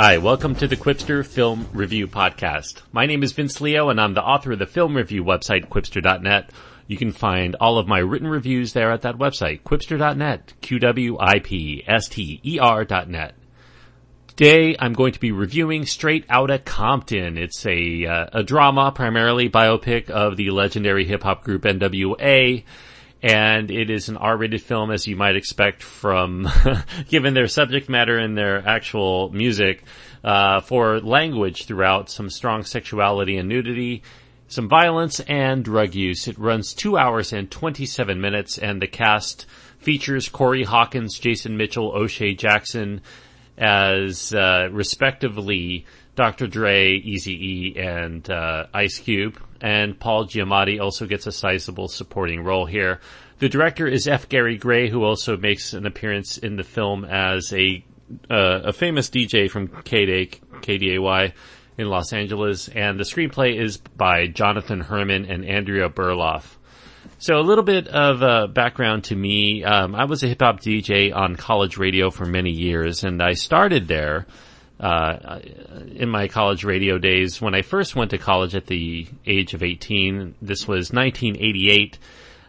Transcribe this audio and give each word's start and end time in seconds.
Hi, 0.00 0.16
welcome 0.16 0.54
to 0.54 0.68
the 0.68 0.76
Qwipster 0.76 1.26
Film 1.26 1.66
Review 1.72 2.06
Podcast. 2.06 2.82
My 2.92 3.04
name 3.04 3.24
is 3.24 3.32
Vince 3.32 3.60
Leo 3.60 3.88
and 3.88 4.00
I'm 4.00 4.14
the 4.14 4.22
author 4.22 4.52
of 4.52 4.60
the 4.60 4.66
film 4.66 4.96
review 4.96 5.24
website, 5.24 5.66
qwipster.net. 5.70 6.52
You 6.86 6.96
can 6.96 7.10
find 7.10 7.56
all 7.56 7.78
of 7.78 7.88
my 7.88 7.98
written 7.98 8.28
reviews 8.28 8.74
there 8.74 8.92
at 8.92 9.02
that 9.02 9.18
website, 9.18 9.62
qwipster.net, 9.62 10.52
Q-W-I-P-S-T-E-R 10.60 11.24
dot 12.84 13.10
net. 13.10 13.34
Today 14.28 14.76
I'm 14.78 14.92
going 14.92 15.14
to 15.14 15.20
be 15.20 15.32
reviewing 15.32 15.84
Straight 15.84 16.24
Outta 16.30 16.60
Compton. 16.60 17.36
It's 17.36 17.66
a, 17.66 18.06
uh, 18.06 18.26
a 18.34 18.44
drama, 18.44 18.92
primarily 18.92 19.50
biopic 19.50 20.10
of 20.10 20.36
the 20.36 20.50
legendary 20.50 21.06
hip 21.06 21.24
hop 21.24 21.42
group 21.42 21.62
NWA 21.62 22.62
and 23.22 23.70
it 23.70 23.90
is 23.90 24.08
an 24.08 24.16
R-rated 24.16 24.62
film 24.62 24.90
as 24.90 25.06
you 25.06 25.16
might 25.16 25.36
expect 25.36 25.82
from, 25.82 26.48
given 27.08 27.34
their 27.34 27.48
subject 27.48 27.88
matter 27.88 28.16
and 28.16 28.36
their 28.36 28.66
actual 28.66 29.30
music, 29.30 29.82
uh, 30.22 30.60
for 30.60 31.00
language 31.00 31.66
throughout, 31.66 32.10
some 32.10 32.30
strong 32.30 32.62
sexuality 32.62 33.36
and 33.36 33.48
nudity, 33.48 34.02
some 34.46 34.68
violence 34.68 35.20
and 35.20 35.64
drug 35.64 35.94
use. 35.94 36.28
It 36.28 36.38
runs 36.38 36.74
two 36.74 36.96
hours 36.96 37.32
and 37.32 37.50
27 37.50 38.20
minutes 38.20 38.56
and 38.56 38.80
the 38.80 38.86
cast 38.86 39.46
features 39.78 40.28
Corey 40.28 40.64
Hawkins, 40.64 41.18
Jason 41.18 41.56
Mitchell, 41.56 41.92
O'Shea 41.92 42.34
Jackson 42.34 43.00
as, 43.56 44.32
uh, 44.32 44.68
respectively 44.70 45.86
Dr. 46.18 46.48
Dre, 46.48 47.00
Eazy-E, 47.00 47.78
and, 47.78 48.28
uh, 48.28 48.66
Ice 48.74 48.98
Cube 48.98 49.40
and 49.60 49.98
Paul 49.98 50.26
Giamatti 50.26 50.80
also 50.80 51.06
gets 51.06 51.28
a 51.28 51.32
sizable 51.32 51.86
supporting 51.86 52.42
role 52.42 52.66
here. 52.66 53.00
The 53.38 53.48
director 53.48 53.86
is 53.86 54.08
F. 54.08 54.28
Gary 54.28 54.56
Gray, 54.56 54.88
who 54.88 55.04
also 55.04 55.36
makes 55.36 55.74
an 55.74 55.86
appearance 55.86 56.36
in 56.36 56.56
the 56.56 56.64
film 56.64 57.04
as 57.04 57.52
a 57.52 57.84
uh, 58.28 58.62
a 58.64 58.72
famous 58.72 59.10
DJ 59.10 59.48
from 59.48 59.68
KDAY, 59.68 60.40
KDAY 60.62 61.32
in 61.76 61.88
Los 61.88 62.12
Angeles, 62.12 62.68
and 62.68 62.98
the 62.98 63.04
screenplay 63.04 63.60
is 63.60 63.76
by 63.76 64.26
Jonathan 64.26 64.80
Herman 64.80 65.26
and 65.26 65.44
Andrea 65.44 65.88
Berloff. 65.88 66.56
So 67.18 67.38
a 67.38 67.42
little 67.42 67.62
bit 67.62 67.86
of 67.86 68.22
uh, 68.22 68.46
background 68.48 69.04
to 69.04 69.14
me. 69.14 69.62
Um, 69.62 69.94
I 69.94 70.06
was 70.06 70.24
a 70.24 70.26
hip 70.26 70.40
hop 70.40 70.60
DJ 70.60 71.14
on 71.14 71.36
college 71.36 71.76
radio 71.76 72.10
for 72.10 72.24
many 72.24 72.50
years, 72.50 73.04
and 73.04 73.22
I 73.22 73.34
started 73.34 73.86
there 73.86 74.26
uh, 74.80 75.40
in 75.94 76.08
my 76.08 76.28
college 76.28 76.64
radio 76.64 76.98
days 76.98 77.40
when 77.40 77.54
I 77.54 77.62
first 77.62 77.96
went 77.96 78.10
to 78.12 78.18
college 78.18 78.54
at 78.54 78.66
the 78.66 79.08
age 79.26 79.54
of 79.54 79.62
18. 79.62 80.36
This 80.40 80.68
was 80.68 80.92
1988. 80.92 81.98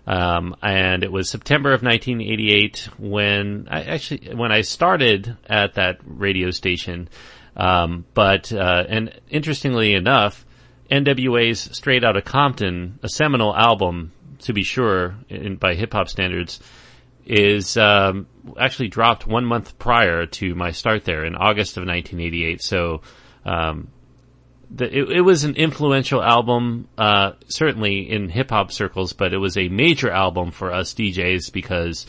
Um, 0.07 0.55
and 0.63 1.03
it 1.03 1.11
was 1.11 1.29
September 1.29 1.71
of 1.71 1.83
1988 1.83 2.89
when 2.97 3.67
I 3.69 3.83
actually, 3.83 4.33
when 4.33 4.51
I 4.51 4.61
started 4.61 5.37
at 5.47 5.75
that 5.75 5.99
radio 6.03 6.49
station. 6.49 7.09
Um, 7.55 8.05
but, 8.13 8.51
uh, 8.51 8.85
and 8.87 9.19
interestingly 9.29 9.93
enough, 9.93 10.45
NWA's 10.89 11.59
Straight 11.77 12.03
Outta 12.03 12.21
Compton, 12.21 12.99
a 13.03 13.09
seminal 13.09 13.55
album, 13.55 14.11
to 14.39 14.53
be 14.53 14.63
sure, 14.63 15.15
in, 15.29 15.57
by 15.57 15.75
hip 15.75 15.93
hop 15.93 16.09
standards, 16.09 16.59
is 17.25 17.77
um, 17.77 18.25
actually 18.59 18.87
dropped 18.87 19.27
one 19.27 19.45
month 19.45 19.77
prior 19.77 20.25
to 20.25 20.55
my 20.55 20.71
start 20.71 21.05
there 21.05 21.25
in 21.25 21.35
August 21.35 21.77
of 21.77 21.81
1988. 21.81 22.61
So 22.61 23.01
um, 23.45 23.89
the, 24.71 24.85
it, 24.85 25.11
it, 25.17 25.21
was 25.21 25.43
an 25.43 25.55
influential 25.55 26.21
album, 26.23 26.87
uh, 26.97 27.33
certainly 27.47 28.09
in 28.09 28.29
hip 28.29 28.49
hop 28.49 28.71
circles, 28.71 29.13
but 29.13 29.33
it 29.33 29.37
was 29.37 29.57
a 29.57 29.69
major 29.69 30.09
album 30.09 30.51
for 30.51 30.71
us 30.71 30.93
DJs 30.93 31.51
because, 31.51 32.05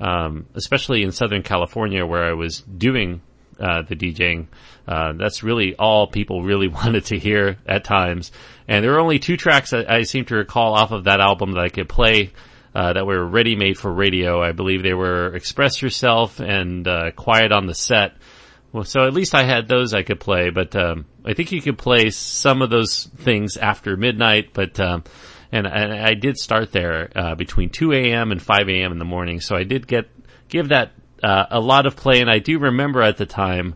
um, 0.00 0.46
especially 0.54 1.02
in 1.02 1.12
Southern 1.12 1.42
California 1.42 2.04
where 2.04 2.24
I 2.24 2.34
was 2.34 2.60
doing 2.60 3.22
uh, 3.58 3.82
the 3.82 3.96
DJing. 3.96 4.48
Uh, 4.86 5.12
that's 5.12 5.42
really 5.42 5.74
all 5.76 6.06
people 6.06 6.42
really 6.42 6.68
wanted 6.82 7.04
to 7.06 7.18
hear 7.18 7.58
at 7.66 7.84
times. 7.84 8.32
And 8.68 8.84
there 8.84 8.92
were 8.92 9.00
only 9.00 9.18
two 9.18 9.36
tracks 9.36 9.72
I, 9.72 9.84
I 9.88 10.02
seem 10.02 10.24
to 10.26 10.36
recall 10.36 10.74
off 10.74 10.90
of 10.90 11.04
that 11.04 11.20
album 11.20 11.52
that 11.52 11.64
I 11.64 11.68
could 11.68 11.88
play 11.88 12.32
uh, 12.74 12.92
that 12.94 13.06
were 13.06 13.24
ready 13.24 13.56
made 13.56 13.78
for 13.78 13.92
radio. 13.92 14.42
I 14.42 14.52
believe 14.52 14.82
they 14.82 14.94
were 14.94 15.34
Express 15.34 15.82
Yourself 15.82 16.40
and 16.40 16.86
uh, 16.86 17.10
Quiet 17.12 17.52
on 17.52 17.66
the 17.66 17.74
Set. 17.74 18.14
Well, 18.72 18.84
so 18.84 19.06
at 19.06 19.12
least 19.12 19.34
I 19.34 19.44
had 19.44 19.68
those 19.68 19.92
I 19.92 20.02
could 20.02 20.20
play, 20.20 20.48
but 20.48 20.74
um, 20.74 21.04
I 21.24 21.34
think 21.34 21.52
you 21.52 21.60
could 21.60 21.76
play 21.76 22.08
some 22.10 22.62
of 22.62 22.70
those 22.70 23.04
things 23.18 23.58
after 23.58 23.96
midnight. 23.98 24.54
But 24.54 24.80
um, 24.80 25.04
and, 25.50 25.66
I 25.66 26.14
did 26.14 26.38
start 26.38 26.72
there 26.72 27.10
uh, 27.14 27.34
between 27.34 27.68
2 27.68 27.92
a.m. 27.92 28.32
and 28.32 28.40
5 28.40 28.68
a.m. 28.70 28.92
in 28.92 28.98
the 28.98 29.04
morning, 29.04 29.40
so 29.40 29.54
I 29.54 29.64
did 29.64 29.86
get 29.86 30.08
give 30.48 30.70
that 30.70 30.92
uh, 31.22 31.46
a 31.50 31.60
lot 31.60 31.84
of 31.84 31.96
play. 31.96 32.22
And 32.22 32.30
I 32.30 32.38
do 32.38 32.58
remember 32.58 33.02
at 33.02 33.18
the 33.18 33.26
time. 33.26 33.74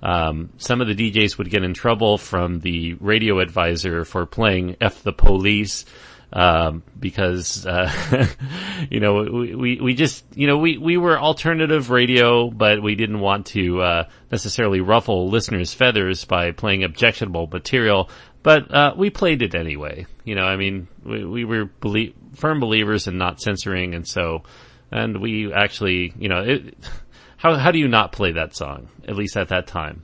Um, 0.00 0.50
some 0.58 0.80
of 0.80 0.86
the 0.86 0.94
DJs 0.94 1.38
would 1.38 1.50
get 1.50 1.64
in 1.64 1.74
trouble 1.74 2.18
from 2.18 2.60
the 2.60 2.94
radio 3.00 3.40
advisor 3.40 4.04
for 4.04 4.26
playing 4.26 4.76
F 4.80 5.02
the 5.02 5.12
Police 5.12 5.86
um, 6.32 6.82
because 6.98 7.66
uh, 7.66 7.90
you 8.90 9.00
know 9.00 9.22
we, 9.22 9.54
we 9.54 9.80
we 9.80 9.94
just 9.94 10.24
you 10.34 10.46
know 10.46 10.58
we 10.58 10.78
we 10.78 10.96
were 10.96 11.18
alternative 11.18 11.90
radio, 11.90 12.50
but 12.50 12.82
we 12.82 12.94
didn't 12.94 13.20
want 13.20 13.46
to 13.46 13.80
uh, 13.80 14.08
necessarily 14.30 14.80
ruffle 14.80 15.28
listeners' 15.28 15.72
feathers 15.74 16.24
by 16.24 16.52
playing 16.52 16.84
objectionable 16.84 17.46
material. 17.46 18.10
But 18.42 18.72
uh, 18.72 18.94
we 18.96 19.10
played 19.10 19.42
it 19.42 19.54
anyway. 19.54 20.06
You 20.24 20.34
know, 20.34 20.44
I 20.44 20.56
mean, 20.56 20.88
we, 21.04 21.24
we 21.24 21.44
were 21.44 21.66
belie- 21.66 22.14
firm 22.34 22.60
believers 22.60 23.06
in 23.06 23.18
not 23.18 23.40
censoring, 23.40 23.94
and 23.94 24.06
so 24.06 24.42
and 24.90 25.20
we 25.20 25.52
actually, 25.52 26.12
you 26.18 26.28
know, 26.28 26.42
it, 26.42 26.74
how 27.36 27.54
how 27.56 27.70
do 27.70 27.78
you 27.78 27.88
not 27.88 28.12
play 28.12 28.32
that 28.32 28.54
song? 28.54 28.88
At 29.06 29.16
least 29.16 29.36
at 29.36 29.48
that 29.48 29.66
time. 29.66 30.02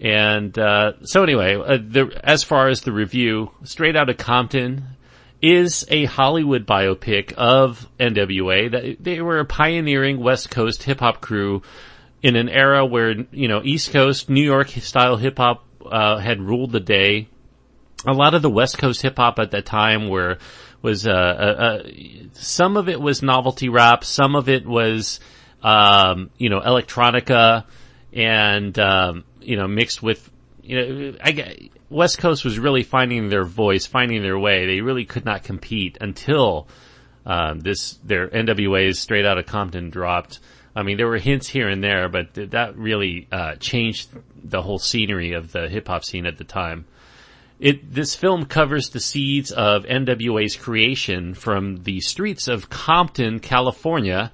And 0.00 0.58
uh, 0.58 0.94
so 1.04 1.22
anyway, 1.22 1.54
uh, 1.54 1.78
the, 1.78 2.20
as 2.22 2.42
far 2.42 2.68
as 2.68 2.80
the 2.80 2.92
review, 2.92 3.52
straight 3.62 3.94
out 3.96 4.10
of 4.10 4.16
Compton, 4.16 4.84
is 5.44 5.84
a 5.90 6.06
Hollywood 6.06 6.66
biopic 6.66 7.34
of 7.34 7.86
NWA. 8.00 8.70
That 8.70 9.04
they 9.04 9.20
were 9.20 9.40
a 9.40 9.44
pioneering 9.44 10.18
West 10.18 10.50
Coast 10.50 10.84
hip 10.84 11.00
hop 11.00 11.20
crew 11.20 11.60
in 12.22 12.34
an 12.34 12.48
era 12.48 12.86
where 12.86 13.14
you 13.30 13.46
know 13.46 13.60
East 13.62 13.92
Coast 13.92 14.30
New 14.30 14.42
York 14.42 14.70
style 14.70 15.18
hip 15.18 15.36
hop 15.36 15.66
uh, 15.84 16.16
had 16.16 16.40
ruled 16.40 16.72
the 16.72 16.80
day. 16.80 17.28
A 18.06 18.14
lot 18.14 18.32
of 18.32 18.40
the 18.40 18.48
West 18.48 18.78
Coast 18.78 19.02
hip 19.02 19.18
hop 19.18 19.38
at 19.38 19.50
that 19.50 19.66
time 19.66 20.08
were 20.08 20.38
was 20.80 21.06
uh, 21.06 21.10
uh, 21.10 21.62
uh, 21.62 21.82
some 22.32 22.78
of 22.78 22.88
it 22.88 22.98
was 22.98 23.22
novelty 23.22 23.68
rap, 23.68 24.02
some 24.02 24.36
of 24.36 24.48
it 24.48 24.66
was 24.66 25.20
um, 25.62 26.30
you 26.38 26.48
know 26.48 26.60
electronica, 26.60 27.64
and 28.14 28.78
um, 28.78 29.24
you 29.42 29.58
know 29.58 29.68
mixed 29.68 30.02
with 30.02 30.30
you 30.62 30.80
know 30.80 31.18
I 31.22 31.68
West 31.94 32.18
Coast 32.18 32.44
was 32.44 32.58
really 32.58 32.82
finding 32.82 33.28
their 33.28 33.44
voice, 33.44 33.86
finding 33.86 34.22
their 34.22 34.38
way. 34.38 34.66
They 34.66 34.80
really 34.80 35.04
could 35.04 35.24
not 35.24 35.44
compete 35.44 35.96
until 36.00 36.66
um, 37.24 37.60
this 37.60 37.92
their 38.04 38.28
NWA's 38.28 38.98
Straight 38.98 39.24
out 39.24 39.38
of 39.38 39.46
Compton 39.46 39.90
dropped. 39.90 40.40
I 40.74 40.82
mean, 40.82 40.96
there 40.96 41.06
were 41.06 41.18
hints 41.18 41.48
here 41.48 41.68
and 41.68 41.84
there, 41.84 42.08
but 42.08 42.34
th- 42.34 42.50
that 42.50 42.76
really 42.76 43.28
uh, 43.30 43.54
changed 43.56 44.08
the 44.42 44.60
whole 44.60 44.80
scenery 44.80 45.32
of 45.34 45.52
the 45.52 45.68
hip 45.68 45.86
hop 45.86 46.04
scene 46.04 46.26
at 46.26 46.36
the 46.36 46.44
time. 46.44 46.84
It 47.60 47.94
this 47.94 48.16
film 48.16 48.46
covers 48.46 48.90
the 48.90 48.98
seeds 48.98 49.52
of 49.52 49.84
NWA's 49.84 50.56
creation 50.56 51.34
from 51.34 51.84
the 51.84 52.00
streets 52.00 52.48
of 52.48 52.70
Compton, 52.70 53.38
California, 53.38 54.32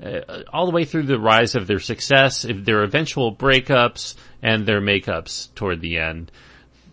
uh, 0.00 0.44
all 0.52 0.66
the 0.66 0.72
way 0.72 0.84
through 0.84 1.02
the 1.02 1.18
rise 1.18 1.56
of 1.56 1.66
their 1.66 1.80
success, 1.80 2.46
their 2.48 2.84
eventual 2.84 3.34
breakups, 3.34 4.14
and 4.40 4.64
their 4.64 4.80
makeups 4.80 5.52
toward 5.56 5.80
the 5.80 5.98
end 5.98 6.30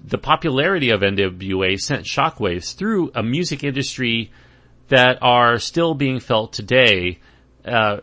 the 0.03 0.17
popularity 0.17 0.89
of 0.89 1.01
NWA 1.01 1.79
sent 1.79 2.05
shockwaves 2.05 2.75
through 2.75 3.11
a 3.13 3.23
music 3.23 3.63
industry 3.63 4.31
that 4.87 5.19
are 5.21 5.59
still 5.59 5.93
being 5.93 6.19
felt 6.19 6.53
today. 6.53 7.19
Uh, 7.63 7.97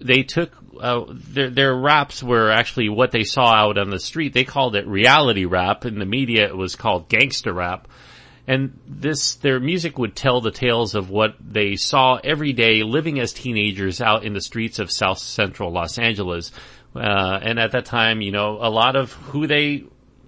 they 0.00 0.22
took 0.22 0.52
uh, 0.80 1.04
their 1.08 1.50
their 1.50 1.74
raps 1.74 2.22
were 2.22 2.50
actually 2.50 2.88
what 2.88 3.12
they 3.12 3.24
saw 3.24 3.52
out 3.52 3.78
on 3.78 3.90
the 3.90 3.98
street. 3.98 4.32
They 4.32 4.44
called 4.44 4.74
it 4.74 4.86
reality 4.86 5.44
rap. 5.44 5.84
In 5.84 5.98
the 5.98 6.06
media, 6.06 6.46
it 6.46 6.56
was 6.56 6.76
called 6.76 7.08
gangster 7.08 7.52
rap. 7.52 7.88
And 8.46 8.78
this, 8.88 9.36
their 9.36 9.60
music 9.60 9.98
would 9.98 10.16
tell 10.16 10.40
the 10.40 10.50
tales 10.50 10.96
of 10.96 11.10
what 11.10 11.36
they 11.40 11.76
saw 11.76 12.18
every 12.24 12.52
day 12.52 12.82
living 12.82 13.20
as 13.20 13.32
teenagers 13.32 14.00
out 14.00 14.24
in 14.24 14.32
the 14.32 14.40
streets 14.40 14.80
of 14.80 14.90
South 14.90 15.18
Central 15.18 15.70
Los 15.70 15.96
Angeles. 15.96 16.50
Uh, 16.94 17.38
and 17.40 17.60
at 17.60 17.72
that 17.72 17.84
time, 17.84 18.20
you 18.20 18.32
know, 18.32 18.58
a 18.60 18.68
lot 18.68 18.96
of 18.96 19.12
who 19.12 19.46
they 19.46 19.84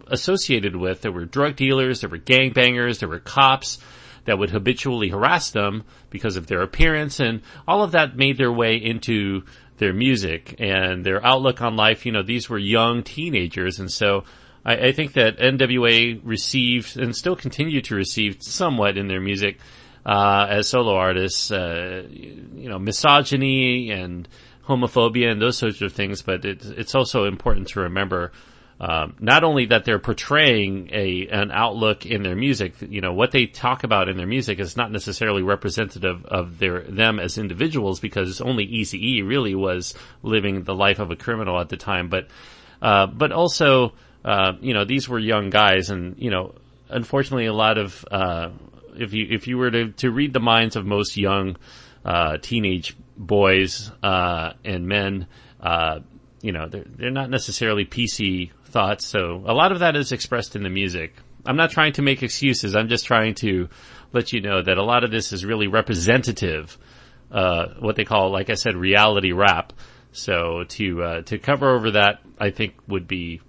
associated 0.09 0.77
with. 0.77 1.03
There 1.03 1.13
were 1.13 1.25
drug 1.25 1.57
dealers, 1.57 2.01
there 2.01 2.11
were 2.11 2.19
gangbangers, 2.19 2.99
there 2.99 3.09
were 3.09 3.21
cops 3.21 3.79
that 4.25 4.39
would 4.39 4.51
habitually 4.51 5.09
harass 5.09 5.51
them 5.51 5.85
because 6.11 6.37
of 6.37 6.47
their 6.47 6.63
appearance 6.63 7.21
and 7.21 7.43
all 7.69 7.83
of 7.83 7.93
that 7.93 8.17
made 8.17 8.39
their 8.39 8.53
way 8.53 8.77
into 8.77 9.43
their 9.77 9.93
music 9.93 10.55
and 10.59 11.05
their 11.05 11.25
outlook 11.25 11.61
on 11.61 11.77
life. 11.77 12.07
You 12.07 12.13
know, 12.13 12.23
these 12.23 12.49
were 12.49 12.59
young 12.59 13.03
teenagers 13.03 13.79
and 13.79 13.91
so 13.91 14.25
I, 14.65 14.89
I 14.89 14.93
think 14.93 15.13
that 15.15 15.39
NWA 15.39 16.21
received 16.25 16.97
and 16.97 17.15
still 17.15 17.37
continue 17.37 17.81
to 17.83 17.95
receive 17.95 18.39
somewhat 18.41 18.97
in 18.97 19.09
their 19.09 19.21
music, 19.21 19.59
uh, 20.07 20.47
as 20.49 20.69
solo 20.69 20.95
artists, 20.95 21.51
uh, 21.51 22.07
you 22.11 22.69
know, 22.69 22.79
misogyny 22.79 23.91
and 23.91 24.29
homophobia 24.67 25.31
and 25.31 25.41
those 25.41 25.59
sorts 25.59 25.83
of 25.83 25.93
things, 25.93 26.23
but 26.23 26.45
it's, 26.45 26.67
it's 26.67 26.95
also 26.95 27.25
important 27.25 27.69
to 27.69 27.81
remember 27.81 28.33
um, 28.81 29.15
not 29.21 29.45
only 29.45 29.67
that 29.67 29.85
they're 29.85 30.01
portraying 30.01 30.89
a 30.93 31.29
an 31.29 31.53
outlook 31.53 32.05
in 32.07 32.23
their 32.23 32.35
music, 32.35 32.75
you 32.81 33.01
know, 33.01 33.13
what 33.13 33.31
they 33.31 33.47
talk 33.47 33.85
about 33.85 34.09
in 34.09 34.17
their 34.17 34.27
music 34.27 34.59
is 34.59 34.77
not 34.77 34.91
necessarily 34.91 35.43
representative 35.43 36.25
of 36.27 36.59
their 36.59 36.81
them 36.81 37.21
as 37.21 37.39
individuals 37.39 38.01
because 38.01 38.41
only 38.41 38.65
Easy 38.65 39.19
E 39.19 39.23
really 39.23 39.55
was 39.55 39.95
living 40.23 40.65
the 40.65 40.75
life 40.75 40.99
of 40.99 41.11
a 41.11 41.17
criminal 41.17 41.61
at 41.61 41.69
the 41.69 41.77
time, 41.77 42.09
but 42.09 42.27
uh, 42.83 43.07
but 43.07 43.31
also 43.31 43.93
uh, 44.25 44.55
you 44.61 44.75
know 44.75 44.85
these 44.85 45.09
were 45.09 45.21
young 45.21 45.51
guys, 45.51 45.91
and 45.91 46.17
you 46.19 46.31
know, 46.31 46.55
unfortunately, 46.89 47.47
a 47.47 47.53
lot 47.53 47.79
of 47.79 48.05
uh, 48.11 48.51
if 48.97 49.13
you 49.13 49.27
if 49.31 49.47
you 49.47 49.57
were 49.57 49.71
to 49.71 49.93
to 49.93 50.11
read 50.11 50.33
the 50.33 50.41
minds 50.41 50.75
of 50.75 50.85
most 50.85 51.17
young 51.17 51.57
uh, 52.05 52.39
teenage 52.39 52.97
boys 53.17 53.93
uh, 54.03 54.53
and 54.65 54.89
men. 54.89 55.29
Uh, 55.61 56.01
you 56.43 56.53
know, 56.53 56.69
they're, 56.69 56.85
they're 56.85 57.11
not 57.11 57.31
necessarily 57.31 57.87
PC 57.87 58.51
thoughts. 58.75 59.07
So 59.07 59.43
a 59.47 59.55
lot 59.55 59.73
of 59.73 59.79
that 59.79 59.95
is 59.95 60.13
expressed 60.13 60.57
in 60.57 60.65
the 60.65 60.69
music. 60.69 61.17
I'm 61.47 61.57
not 61.57 61.71
trying 61.71 61.93
to 61.95 62.03
make 62.03 62.23
excuses. 62.23 62.75
I'm 62.75 62.89
just 62.89 63.07
trying 63.07 63.35
to 63.37 63.69
let 64.13 64.33
you 64.33 64.41
know 64.41 64.61
that 64.61 64.77
a 64.77 64.83
lot 64.83 65.05
of 65.05 65.11
this 65.13 65.33
is 65.33 65.45
really 65.45 65.69
representative, 65.69 66.77
uh, 67.31 67.69
what 67.79 67.97
they 67.97 68.05
call, 68.05 68.31
like 68.31 68.51
I 68.51 68.55
said, 68.55 68.77
reality 68.77 69.33
rap. 69.33 69.73
So 70.13 70.65
to 70.65 71.03
uh, 71.03 71.23
to 71.23 71.39
cover 71.39 71.71
over 71.71 71.93
that, 71.93 72.21
I 72.39 72.51
think 72.51 72.75
would 72.89 73.07
be 73.07 73.41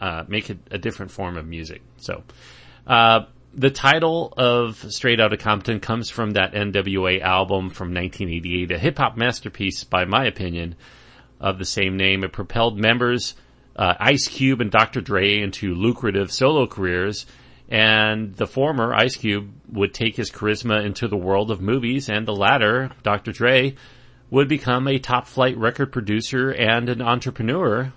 uh, 0.00 0.24
make 0.28 0.48
it 0.48 0.58
a 0.70 0.78
different 0.78 1.10
form 1.10 1.36
of 1.36 1.46
music. 1.46 1.82
So 1.96 2.22
uh, 2.86 3.26
the 3.54 3.70
title 3.70 4.32
of 4.36 4.76
Straight 4.92 5.20
Outta 5.20 5.38
Compton 5.38 5.80
comes 5.80 6.08
from 6.08 6.32
that 6.32 6.52
NWA 6.52 7.20
album 7.20 7.70
from 7.70 7.88
1988, 7.94 8.70
a 8.70 8.78
hip 8.78 8.98
hop 8.98 9.16
masterpiece, 9.16 9.82
by 9.82 10.04
my 10.04 10.24
opinion, 10.26 10.76
of 11.40 11.58
the 11.58 11.64
same 11.64 11.96
name. 11.96 12.22
It 12.22 12.32
propelled 12.32 12.78
members 12.78 13.34
uh, 13.78 13.94
Ice 14.00 14.26
Cube 14.26 14.60
and 14.60 14.70
Dr. 14.70 15.00
Dre 15.00 15.38
into 15.40 15.74
lucrative 15.74 16.32
solo 16.32 16.66
careers, 16.66 17.26
and 17.68 18.34
the 18.34 18.46
former, 18.46 18.92
Ice 18.92 19.16
Cube, 19.16 19.52
would 19.70 19.94
take 19.94 20.16
his 20.16 20.30
charisma 20.30 20.84
into 20.84 21.06
the 21.06 21.16
world 21.16 21.50
of 21.50 21.60
movies, 21.60 22.08
and 22.08 22.26
the 22.26 22.34
latter, 22.34 22.90
Dr. 23.04 23.30
Dre, 23.30 23.76
would 24.30 24.48
become 24.48 24.88
a 24.88 24.98
top 24.98 25.26
flight 25.28 25.56
record 25.56 25.92
producer 25.92 26.50
and 26.50 26.88
an 26.88 27.00
entrepreneur 27.00 27.92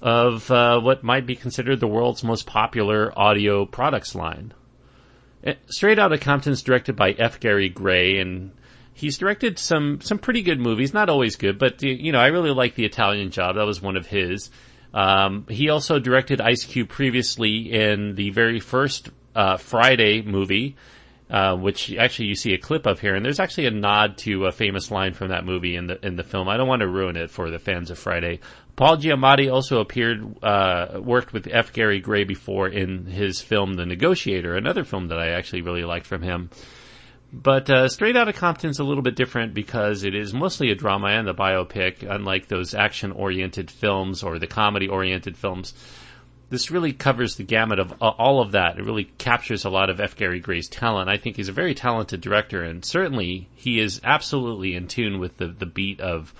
of 0.00 0.50
uh, 0.50 0.80
what 0.80 1.02
might 1.02 1.26
be 1.26 1.34
considered 1.34 1.80
the 1.80 1.86
world's 1.86 2.22
most 2.22 2.46
popular 2.46 3.12
audio 3.18 3.66
products 3.66 4.14
line. 4.14 4.52
Uh, 5.44 5.54
Straight 5.66 5.98
Outta 5.98 6.18
Compton's 6.18 6.62
directed 6.62 6.94
by 6.94 7.10
F. 7.10 7.40
Gary 7.40 7.68
Gray, 7.68 8.18
and 8.18 8.52
he's 8.92 9.18
directed 9.18 9.58
some 9.58 10.00
some 10.00 10.18
pretty 10.18 10.42
good 10.42 10.60
movies. 10.60 10.94
Not 10.94 11.08
always 11.08 11.36
good, 11.36 11.58
but 11.58 11.82
you 11.82 12.12
know 12.12 12.20
I 12.20 12.28
really 12.28 12.50
like 12.50 12.74
the 12.74 12.84
Italian 12.84 13.30
Job. 13.30 13.56
That 13.56 13.66
was 13.66 13.82
one 13.82 13.96
of 13.96 14.06
his. 14.06 14.50
Um, 14.94 15.46
he 15.50 15.70
also 15.70 15.98
directed 15.98 16.40
Ice 16.40 16.64
Cube 16.64 16.88
previously 16.88 17.72
in 17.72 18.14
the 18.14 18.30
very 18.30 18.60
first 18.60 19.10
uh, 19.34 19.56
Friday 19.56 20.22
movie, 20.22 20.76
uh, 21.28 21.56
which 21.56 21.92
actually 21.96 22.26
you 22.26 22.36
see 22.36 22.54
a 22.54 22.58
clip 22.58 22.86
of 22.86 23.00
here, 23.00 23.16
and 23.16 23.24
there's 23.24 23.40
actually 23.40 23.66
a 23.66 23.72
nod 23.72 24.16
to 24.18 24.46
a 24.46 24.52
famous 24.52 24.92
line 24.92 25.12
from 25.12 25.28
that 25.28 25.44
movie 25.44 25.74
in 25.74 25.88
the 25.88 26.06
in 26.06 26.14
the 26.14 26.22
film. 26.22 26.48
I 26.48 26.56
don't 26.56 26.68
want 26.68 26.80
to 26.80 26.88
ruin 26.88 27.16
it 27.16 27.30
for 27.30 27.50
the 27.50 27.58
fans 27.58 27.90
of 27.90 27.98
Friday. 27.98 28.38
Paul 28.76 28.96
Giamatti 28.96 29.52
also 29.52 29.80
appeared, 29.80 30.42
uh, 30.42 31.00
worked 31.00 31.32
with 31.32 31.48
F. 31.50 31.72
Gary 31.72 32.00
Gray 32.00 32.24
before 32.24 32.68
in 32.68 33.06
his 33.06 33.40
film 33.40 33.74
The 33.74 33.86
Negotiator, 33.86 34.56
another 34.56 34.84
film 34.84 35.08
that 35.08 35.18
I 35.18 35.30
actually 35.30 35.62
really 35.62 35.84
liked 35.84 36.06
from 36.06 36.22
him. 36.22 36.50
But 37.34 37.68
uh, 37.68 37.88
Straight 37.88 38.16
Outta 38.16 38.32
Compton's 38.32 38.78
a 38.78 38.84
little 38.84 39.02
bit 39.02 39.16
different 39.16 39.54
because 39.54 40.04
it 40.04 40.14
is 40.14 40.32
mostly 40.32 40.70
a 40.70 40.76
drama 40.76 41.08
and 41.08 41.28
a 41.28 41.34
biopic, 41.34 42.08
unlike 42.08 42.46
those 42.46 42.74
action-oriented 42.74 43.72
films 43.72 44.22
or 44.22 44.38
the 44.38 44.46
comedy-oriented 44.46 45.36
films. 45.36 45.74
This 46.50 46.70
really 46.70 46.92
covers 46.92 47.34
the 47.34 47.42
gamut 47.42 47.80
of 47.80 47.90
uh, 48.00 48.06
all 48.06 48.40
of 48.40 48.52
that. 48.52 48.78
It 48.78 48.84
really 48.84 49.04
captures 49.18 49.64
a 49.64 49.70
lot 49.70 49.90
of 49.90 49.98
F. 49.98 50.14
Gary 50.14 50.38
Gray's 50.38 50.68
talent. 50.68 51.08
I 51.10 51.16
think 51.16 51.34
he's 51.34 51.48
a 51.48 51.52
very 51.52 51.74
talented 51.74 52.20
director, 52.20 52.62
and 52.62 52.84
certainly 52.84 53.48
he 53.56 53.80
is 53.80 54.00
absolutely 54.04 54.76
in 54.76 54.86
tune 54.86 55.18
with 55.18 55.36
the, 55.36 55.48
the 55.48 55.66
beat 55.66 56.00
of 56.00 56.32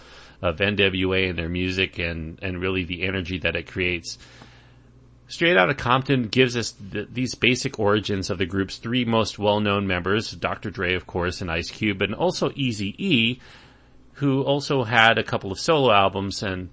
of 0.43 0.59
NWA 0.59 1.31
and 1.31 1.39
their 1.39 1.49
music 1.49 1.99
and, 1.99 2.39
and 2.43 2.61
really 2.61 2.85
the 2.85 3.05
energy 3.05 3.39
that 3.39 3.57
it 3.57 3.67
creates. 3.67 4.19
Straight 5.27 5.57
Outta 5.57 5.75
Compton 5.75 6.29
gives 6.29 6.57
us 6.57 6.73
the, 6.73 7.09
these 7.11 7.35
basic 7.35 7.81
origins 7.81 8.29
of 8.29 8.39
the 8.39 8.47
group's 8.47 8.77
three 8.77 9.05
most 9.05 9.39
well-known 9.39 9.87
members, 9.87 10.31
Dr. 10.31 10.71
Dre, 10.71 10.95
of 10.95 11.07
course, 11.07 11.41
and 11.41 11.51
Ice 11.51 11.71
Cube, 11.71 12.03
and 12.03 12.15
also 12.15 12.53
Easy 12.55 12.95
E, 12.99 13.41
who 14.15 14.43
also 14.43 14.85
had 14.85 15.19
a 15.19 15.25
couple 15.25 15.51
of 15.51 15.59
solo 15.59 15.93
albums. 15.93 16.43
And 16.43 16.69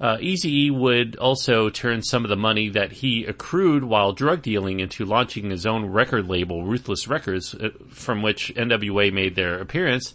uh, 0.00 0.16
Easy 0.20 0.66
E 0.66 0.70
would 0.70 1.16
also 1.16 1.68
turn 1.68 2.02
some 2.02 2.24
of 2.24 2.30
the 2.30 2.36
money 2.36 2.70
that 2.70 2.92
he 2.92 3.24
accrued 3.26 3.84
while 3.84 4.12
drug 4.12 4.42
dealing 4.42 4.80
into 4.80 5.04
launching 5.04 5.50
his 5.50 5.66
own 5.66 5.84
record 5.86 6.28
label, 6.28 6.64
Ruthless 6.64 7.06
Records, 7.08 7.54
uh, 7.54 7.70
from 7.90 8.22
which 8.22 8.54
NWA 8.56 9.12
made 9.12 9.34
their 9.34 9.60
appearance 9.60 10.14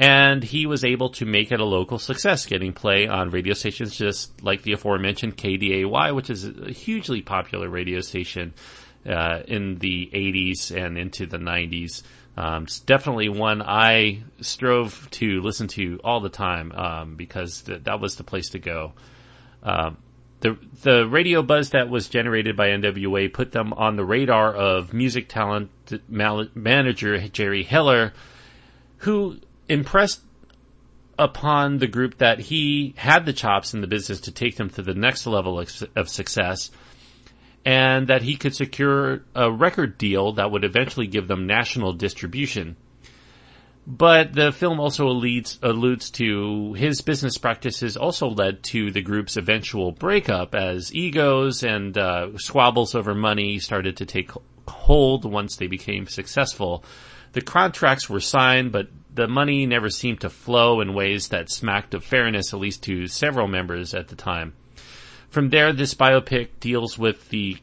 and 0.00 0.42
he 0.42 0.64
was 0.64 0.82
able 0.82 1.10
to 1.10 1.26
make 1.26 1.52
it 1.52 1.60
a 1.60 1.64
local 1.64 1.98
success, 1.98 2.46
getting 2.46 2.72
play 2.72 3.06
on 3.06 3.28
radio 3.28 3.52
stations 3.52 3.94
just 3.94 4.42
like 4.42 4.62
the 4.62 4.72
aforementioned 4.72 5.36
KDAY, 5.36 6.14
which 6.14 6.30
is 6.30 6.46
a 6.46 6.72
hugely 6.72 7.20
popular 7.20 7.68
radio 7.68 8.00
station 8.00 8.54
uh, 9.06 9.40
in 9.46 9.76
the 9.76 10.10
80s 10.10 10.74
and 10.74 10.96
into 10.96 11.26
the 11.26 11.36
90s. 11.36 12.02
Um, 12.34 12.62
it's 12.62 12.80
definitely 12.80 13.28
one 13.28 13.60
I 13.60 14.22
strove 14.40 15.06
to 15.12 15.42
listen 15.42 15.68
to 15.68 16.00
all 16.02 16.20
the 16.20 16.30
time 16.30 16.72
um, 16.72 17.16
because 17.16 17.60
th- 17.62 17.84
that 17.84 18.00
was 18.00 18.16
the 18.16 18.24
place 18.24 18.48
to 18.50 18.58
go. 18.58 18.94
Um, 19.62 19.98
the 20.40 20.56
the 20.82 21.06
radio 21.06 21.42
buzz 21.42 21.70
that 21.70 21.90
was 21.90 22.08
generated 22.08 22.56
by 22.56 22.68
NWA 22.68 23.30
put 23.30 23.52
them 23.52 23.74
on 23.74 23.96
the 23.96 24.06
radar 24.06 24.54
of 24.54 24.94
music 24.94 25.28
talent 25.28 25.70
manager 26.08 27.28
Jerry 27.28 27.62
Heller, 27.62 28.14
who 28.98 29.36
impressed 29.70 30.20
upon 31.18 31.78
the 31.78 31.86
group 31.86 32.18
that 32.18 32.40
he 32.40 32.94
had 32.96 33.26
the 33.26 33.32
chops 33.32 33.74
in 33.74 33.80
the 33.80 33.86
business 33.86 34.20
to 34.20 34.32
take 34.32 34.56
them 34.56 34.70
to 34.70 34.82
the 34.82 34.94
next 34.94 35.26
level 35.26 35.60
of 35.96 36.08
success 36.08 36.70
and 37.64 38.08
that 38.08 38.22
he 38.22 38.36
could 38.36 38.54
secure 38.54 39.22
a 39.34 39.50
record 39.52 39.98
deal 39.98 40.32
that 40.32 40.50
would 40.50 40.64
eventually 40.64 41.06
give 41.06 41.28
them 41.28 41.46
national 41.46 41.92
distribution. 41.92 42.76
But 43.86 44.34
the 44.34 44.52
film 44.52 44.80
also 44.80 45.08
alludes, 45.08 45.58
alludes 45.62 46.10
to 46.12 46.74
his 46.74 47.02
business 47.02 47.36
practices 47.38 47.96
also 47.96 48.28
led 48.28 48.62
to 48.64 48.90
the 48.90 49.02
group's 49.02 49.36
eventual 49.36 49.92
breakup 49.92 50.54
as 50.54 50.94
egos 50.94 51.62
and 51.62 51.96
uh, 51.98 52.38
squabbles 52.38 52.94
over 52.94 53.14
money 53.14 53.58
started 53.58 53.96
to 53.98 54.06
take 54.06 54.30
hold 54.68 55.24
once 55.24 55.56
they 55.56 55.66
became 55.66 56.06
successful. 56.06 56.84
The 57.32 57.40
contracts 57.40 58.08
were 58.08 58.20
signed, 58.20 58.72
but 58.72 58.88
the 59.20 59.28
money 59.28 59.66
never 59.66 59.90
seemed 59.90 60.22
to 60.22 60.30
flow 60.30 60.80
in 60.80 60.94
ways 60.94 61.28
that 61.28 61.50
smacked 61.50 61.92
of 61.92 62.02
fairness, 62.02 62.54
at 62.54 62.58
least 62.58 62.84
to 62.84 63.06
several 63.06 63.46
members 63.46 63.92
at 63.92 64.08
the 64.08 64.16
time. 64.16 64.54
From 65.28 65.50
there, 65.50 65.74
this 65.74 65.92
biopic 65.92 66.48
deals 66.58 66.98
with 66.98 67.28
the 67.28 67.58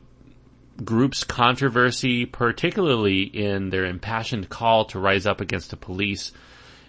group's 0.85 1.23
controversy, 1.23 2.27
particularly 2.27 3.23
in 3.23 3.71
their 3.71 3.85
impassioned 3.85 4.49
call 4.49 4.85
to 4.85 4.99
rise 4.99 5.25
up 5.25 5.41
against 5.41 5.71
the 5.71 5.77
police 5.77 6.31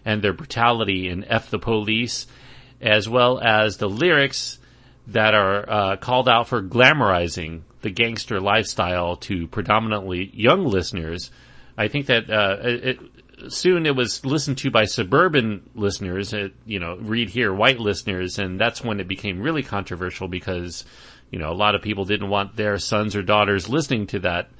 and 0.05 0.21
their 0.21 0.35
brutality 0.35 1.09
in 1.09 1.25
F 1.25 1.49
the 1.49 1.59
Police, 1.59 2.27
as 2.79 3.09
well 3.09 3.41
as 3.41 3.79
the 3.79 3.89
lyrics 3.89 4.59
that 5.07 5.33
are 5.33 5.71
uh, 5.71 5.97
called 5.97 6.29
out 6.29 6.47
for 6.47 6.63
glamorizing 6.63 7.63
the 7.81 7.91
gangster 7.91 8.39
lifestyle 8.39 9.17
to 9.17 9.49
predominantly 9.49 10.31
young 10.35 10.67
listeners. 10.67 11.31
I 11.79 11.89
think 11.89 12.07
that 12.07 12.29
uh, 12.29 12.59
it, 12.61 13.01
soon 13.49 13.87
it 13.87 13.95
was 13.95 14.25
listened 14.25 14.59
to 14.59 14.71
by 14.71 14.85
suburban 14.85 15.69
listeners, 15.75 16.35
uh, 16.35 16.49
you 16.67 16.81
know, 16.81 16.97
read 16.97 17.29
here, 17.29 17.53
white 17.53 17.79
listeners, 17.79 18.39
and 18.39 18.61
that's 18.61 18.83
when 18.83 19.01
it 19.01 19.09
became 19.09 19.41
really 19.41 19.63
controversial 19.63 20.29
because, 20.29 20.85
you 21.31 21.39
know, 21.39 21.51
a 21.51 21.55
lot 21.55 21.75
of 21.75 21.83
people 21.83 22.05
didn't 22.05 22.29
want 22.29 22.57
their 22.57 22.79
sons 22.79 23.15
or 23.15 23.23
daughters 23.23 23.69
listening 23.69 24.07
to 24.09 24.19
that, 24.21 24.51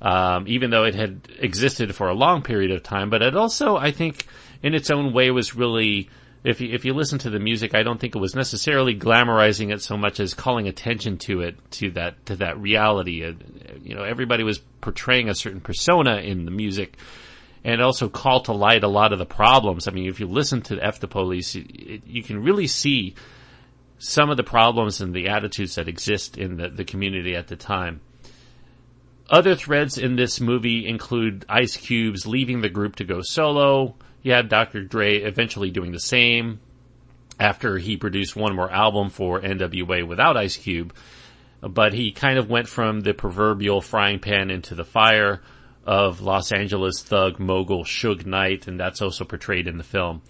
um, 0.00 0.44
even 0.48 0.70
though 0.70 0.84
it 0.84 0.94
had 0.94 1.28
existed 1.38 1.94
for 1.94 2.08
a 2.08 2.14
long 2.14 2.42
period 2.42 2.70
of 2.70 2.82
time. 2.82 3.10
But 3.10 3.22
it 3.22 3.36
also, 3.36 3.76
I 3.76 3.90
think, 3.90 4.26
in 4.62 4.74
its 4.74 4.90
own 4.90 5.12
way, 5.12 5.30
was 5.30 5.54
really, 5.54 6.08
if 6.44 6.60
you, 6.60 6.72
if 6.72 6.84
you 6.84 6.94
listen 6.94 7.18
to 7.20 7.30
the 7.30 7.40
music, 7.40 7.74
I 7.74 7.82
don't 7.82 8.00
think 8.00 8.16
it 8.16 8.20
was 8.20 8.34
necessarily 8.34 8.98
glamorizing 8.98 9.72
it 9.72 9.82
so 9.82 9.96
much 9.96 10.20
as 10.20 10.34
calling 10.34 10.68
attention 10.68 11.18
to 11.18 11.42
it, 11.42 11.56
to 11.72 11.90
that, 11.92 12.26
to 12.26 12.36
that 12.36 12.58
reality. 12.58 13.24
Uh, 13.24 13.34
you 13.82 13.94
know, 13.94 14.02
everybody 14.04 14.42
was 14.42 14.58
portraying 14.80 15.28
a 15.28 15.34
certain 15.34 15.60
persona 15.60 16.16
in 16.16 16.44
the 16.44 16.50
music 16.50 16.96
and 17.64 17.80
also 17.80 18.08
call 18.08 18.40
to 18.40 18.52
light 18.52 18.82
a 18.82 18.88
lot 18.88 19.12
of 19.12 19.18
the 19.18 19.26
problems. 19.26 19.86
I 19.86 19.92
mean, 19.92 20.08
if 20.08 20.18
you 20.18 20.26
listen 20.26 20.62
to 20.62 20.84
F 20.84 21.00
the 21.00 21.08
Police, 21.08 21.54
you 21.54 22.22
can 22.22 22.42
really 22.42 22.66
see 22.66 23.14
some 23.98 24.30
of 24.30 24.36
the 24.36 24.42
problems 24.42 25.00
and 25.00 25.14
the 25.14 25.28
attitudes 25.28 25.76
that 25.76 25.88
exist 25.88 26.36
in 26.36 26.56
the, 26.56 26.68
the 26.68 26.84
community 26.84 27.36
at 27.36 27.46
the 27.46 27.56
time. 27.56 28.00
Other 29.30 29.54
threads 29.54 29.96
in 29.96 30.16
this 30.16 30.40
movie 30.40 30.86
include 30.86 31.46
Ice 31.48 31.76
Cube's 31.76 32.26
leaving 32.26 32.60
the 32.60 32.68
group 32.68 32.96
to 32.96 33.04
go 33.04 33.20
solo. 33.22 33.94
You 34.22 34.32
have 34.32 34.48
Dr. 34.48 34.82
Dre 34.82 35.18
eventually 35.18 35.70
doing 35.70 35.92
the 35.92 36.00
same 36.00 36.60
after 37.38 37.78
he 37.78 37.96
produced 37.96 38.36
one 38.36 38.54
more 38.56 38.70
album 38.70 39.08
for 39.08 39.40
NWA 39.40 40.06
without 40.06 40.36
Ice 40.36 40.56
Cube. 40.56 40.92
but 41.60 41.94
he 41.94 42.10
kind 42.10 42.38
of 42.38 42.50
went 42.50 42.66
from 42.66 43.02
the 43.02 43.14
proverbial 43.14 43.80
frying 43.80 44.18
pan 44.18 44.50
into 44.50 44.74
the 44.74 44.84
fire 44.84 45.40
of 45.84 46.20
Los 46.20 46.52
Angeles 46.52 47.02
thug 47.02 47.38
mogul 47.38 47.84
Suge 47.84 48.26
Knight, 48.26 48.66
and 48.66 48.78
that's 48.78 49.02
also 49.02 49.24
portrayed 49.24 49.66
in 49.66 49.78
the 49.78 49.84
film. 49.84 50.22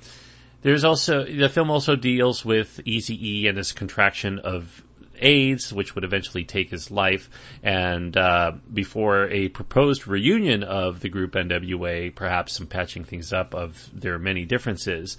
There's 0.62 0.85
also 0.85 1.25
the 1.25 1.49
film 1.49 1.71
also 1.71 1.97
deals 1.97 2.44
with 2.44 2.80
Easy 2.85 3.18
E 3.42 3.49
and 3.49 3.59
his 3.59 3.73
contraction 3.73 4.38
of 4.38 4.85
AIDS, 5.18 5.73
which 5.73 5.94
would 5.94 6.04
eventually 6.04 6.44
take 6.44 6.71
his 6.71 6.90
life, 6.90 7.28
and 7.62 8.16
uh, 8.16 8.52
before 8.73 9.28
a 9.28 9.49
proposed 9.49 10.06
reunion 10.06 10.62
of 10.62 11.00
the 11.00 11.09
group 11.09 11.32
NWA, 11.32 12.14
perhaps 12.14 12.54
some 12.54 12.66
patching 12.66 13.04
things 13.04 13.32
up 13.32 13.54
of 13.54 13.90
their 13.92 14.18
many 14.18 14.44
differences. 14.44 15.16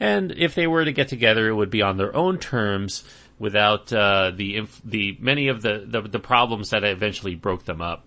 And 0.00 0.32
if 0.32 0.54
they 0.54 0.66
were 0.66 0.84
to 0.84 0.92
get 0.92 1.08
together, 1.08 1.48
it 1.48 1.54
would 1.54 1.70
be 1.70 1.82
on 1.82 1.96
their 1.96 2.14
own 2.14 2.38
terms, 2.38 3.04
without 3.38 3.92
uh, 3.92 4.32
the 4.34 4.66
the 4.84 5.16
many 5.20 5.48
of 5.48 5.62
the, 5.62 5.84
the 5.86 6.02
the 6.02 6.18
problems 6.18 6.70
that 6.70 6.84
eventually 6.84 7.34
broke 7.34 7.64
them 7.64 7.80
up. 7.80 8.06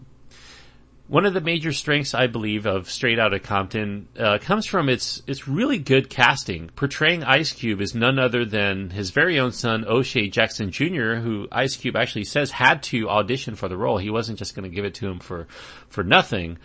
One 1.08 1.26
of 1.26 1.34
the 1.34 1.40
major 1.40 1.72
strengths, 1.72 2.14
I 2.14 2.28
believe, 2.28 2.66
of 2.66 2.92
Straight 2.92 3.18
Outta 3.18 3.40
Compton 3.40 4.10
uh, 4.20 4.40
comes 4.40 4.66
from 4.66 4.90
its 4.90 5.22
its 5.26 5.48
really 5.48 5.78
good 5.78 6.10
casting. 6.10 6.70
Portraying 6.76 7.24
Ice 7.24 7.54
Cube 7.54 7.80
is 7.80 7.96
none 7.96 8.20
other 8.20 8.44
than 8.44 8.90
his 8.90 9.12
very 9.12 9.40
own 9.40 9.54
son, 9.54 9.86
O'Shea 9.88 10.28
Jackson 10.28 10.70
Jr., 10.70 11.16
who 11.16 11.48
Ice 11.50 11.78
Cube 11.78 11.96
actually 11.96 12.26
says 12.26 12.52
had 12.52 12.84
to 12.84 13.10
audition 13.10 13.56
for 13.56 13.70
the 13.70 13.78
role. 13.78 13.98
He 13.98 14.10
wasn't 14.10 14.38
just 14.38 14.54
going 14.54 14.70
to 14.70 14.76
give 14.76 14.84
it 14.84 14.96
to 14.96 15.08
him 15.08 15.20
for 15.20 15.48
for 15.88 16.04
nothing. 16.04 16.58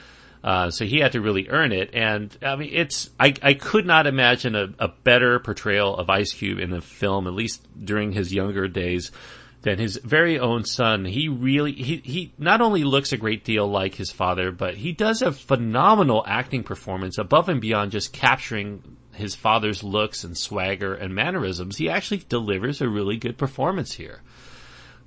Uh, 0.43 0.71
so 0.73 0.85
he 0.85 0.99
had 0.99 1.13
to 1.13 1.21
really 1.21 1.49
earn 1.49 1.71
it. 1.71 1.91
And 1.95 2.37
I 2.43 2.57
mean, 2.57 2.71
it's, 2.73 3.11
I, 3.21 3.33
I 3.45 3.55
could 3.55 3.87
not 3.87 4.09
imagine 4.09 4.57
a, 4.57 4.71
a 4.81 4.89
better 4.89 5.39
portrayal 5.39 5.97
of 5.97 6.11
Ice 6.11 6.33
Cube 6.33 6.59
in 6.59 6.71
the 6.71 6.81
film, 6.81 7.29
at 7.29 7.33
least 7.33 7.65
during 7.85 8.11
his 8.11 8.35
younger 8.35 8.67
days 8.67 9.13
than 9.63 9.79
his 9.79 9.97
very 9.97 10.39
own 10.39 10.65
son. 10.65 11.05
He 11.05 11.29
really, 11.29 11.73
he, 11.73 11.97
he 11.99 12.35
not 12.37 12.61
only 12.61 12.85
looks 12.85 13.13
a 13.13 13.17
great 13.17 13.45
deal 13.45 13.67
like 13.67 13.95
his 13.95 14.11
father, 14.11 14.51
but 14.51 14.75
he 14.75 14.93
does 14.93 15.23
a 15.23 15.33
phenomenal 15.33 16.25
acting 16.27 16.65
performance 16.65 17.17
above 17.17 17.49
and 17.49 17.61
beyond 17.61 17.93
just 17.93 18.13
capturing 18.13 18.97
his 19.15 19.35
father's 19.35 19.85
looks 19.85 20.25
and 20.25 20.37
swagger 20.37 20.95
and 20.95 21.15
mannerisms. 21.15 21.77
He 21.77 21.89
actually 21.89 22.25
delivers 22.29 22.81
a 22.81 22.89
really 22.89 23.17
good 23.17 23.39
performance 23.39 23.93
here. 23.93 24.23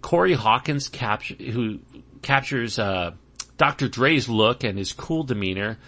Corey 0.01 0.33
Hawkins 0.33 0.87
capture, 0.87 1.35
who 1.35 1.79
captures, 2.21 2.79
uh, 2.79 3.11
Dr. 3.57 3.89
Dre's 3.89 4.29
look 4.29 4.63
and 4.63 4.77
his 4.77 4.93
cool 4.93 5.23
demeanor. 5.23 5.79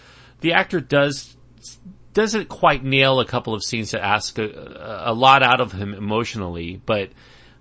The 0.41 0.53
actor 0.53 0.81
does, 0.81 1.35
doesn't 2.13 2.49
quite 2.49 2.83
nail 2.83 3.19
a 3.19 3.25
couple 3.25 3.53
of 3.53 3.63
scenes 3.63 3.91
that 3.91 4.03
ask 4.03 4.37
a, 4.39 5.03
a 5.05 5.13
lot 5.13 5.43
out 5.43 5.61
of 5.61 5.71
him 5.71 5.93
emotionally, 5.93 6.81
but, 6.85 7.11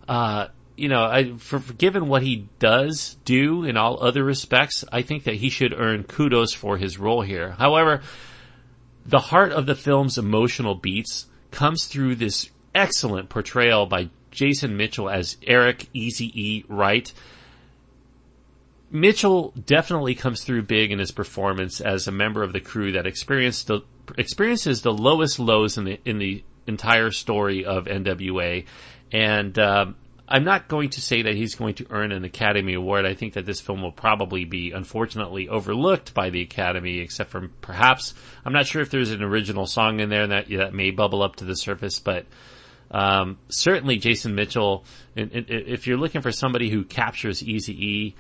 uh, 0.08 0.48
you 0.76 0.88
know, 0.88 1.04
I, 1.04 1.33
for, 1.38 1.59
for, 1.59 1.73
given 1.73 2.09
what 2.09 2.23
he 2.23 2.49
does 2.59 3.16
do 3.25 3.64
in 3.64 3.76
all 3.76 4.02
other 4.02 4.23
respects, 4.23 4.85
I 4.92 5.02
think 5.02 5.25
that 5.25 5.35
he 5.35 5.50
should 5.50 5.73
earn 5.73 6.04
kudos 6.04 6.52
for 6.52 6.76
his 6.76 6.99
role 6.99 7.23
here. 7.23 7.52
However, 7.52 8.02
the 9.04 9.18
heart 9.18 9.52
of 9.52 9.66
the 9.66 9.75
film's 9.75 10.18
emotional 10.18 10.75
beats 10.75 11.26
comes 11.50 11.87
through 11.87 12.16
this 12.16 12.50
excellent 12.75 13.28
portrayal 13.28 13.87
by 13.87 14.11
Jason 14.30 14.76
Mitchell 14.76 15.09
as 15.09 15.38
Eric 15.47 15.88
Easy 15.95 16.30
E. 16.35 16.64
Wright. 16.68 17.12
Mitchell 18.90 19.52
definitely 19.64 20.14
comes 20.14 20.45
through 20.45 20.62
big 20.62 20.92
in 20.92 20.99
his 20.99 21.11
performance 21.11 21.80
as 21.80 22.06
a 22.06 22.12
member 22.12 22.42
of 22.42 22.52
the 22.52 22.61
crew 22.61 22.92
that 22.92 23.06
experienced 23.06 23.66
the, 23.66 23.80
experiences 24.18 24.83
the 24.83 24.92
lowest 24.92 25.38
lows 25.38 25.78
in 25.78 25.85
the 25.85 26.00
in 26.04 26.18
the 26.18 26.45
entire 26.66 27.11
story 27.11 27.64
of 27.64 27.87
NWA, 27.87 28.64
and 29.12 29.59
um, 29.59 29.97
I'm 30.28 30.45
not 30.45 30.66
going 30.66 30.90
to 30.90 31.00
say 31.00 31.23
that 31.23 31.35
he's 31.35 31.54
going 31.54 31.75
to 31.75 31.87
earn 31.90 32.11
an 32.11 32.25
Academy 32.25 32.75
Award. 32.75 33.06
I 33.06 33.14
think 33.14 33.35
that 33.35 33.47
this 33.47 33.61
film 33.61 33.83
will 33.83 33.92
probably 33.92 34.45
be 34.45 34.73
unfortunately 34.73 35.49
overlooked 35.49 36.14
by 36.14 36.30
the 36.30 36.42
Academy, 36.42 36.99
except 36.99 37.30
for 37.30 37.49
perhaps 37.61 38.12
I'm 38.45 38.52
not 38.52 38.66
sure 38.66 38.83
if 38.83 38.90
there's 38.90 39.12
an 39.12 39.23
original 39.23 39.66
song 39.66 40.00
in 40.00 40.09
there 40.09 40.26
that 40.26 40.49
that 40.49 40.75
may 40.75 40.90
bubble 40.90 41.23
up 41.23 41.37
to 41.37 41.45
the 41.45 41.54
surface, 41.54 42.00
but 42.00 42.26
um, 42.90 43.38
certainly 43.49 43.99
Jason 43.99 44.35
Mitchell. 44.35 44.85
If 45.14 45.87
you're 45.87 45.97
looking 45.97 46.23
for 46.23 46.33
somebody 46.33 46.71
who 46.71 46.85
captures 46.85 47.42
Easy 47.42 47.87
E 47.87 48.14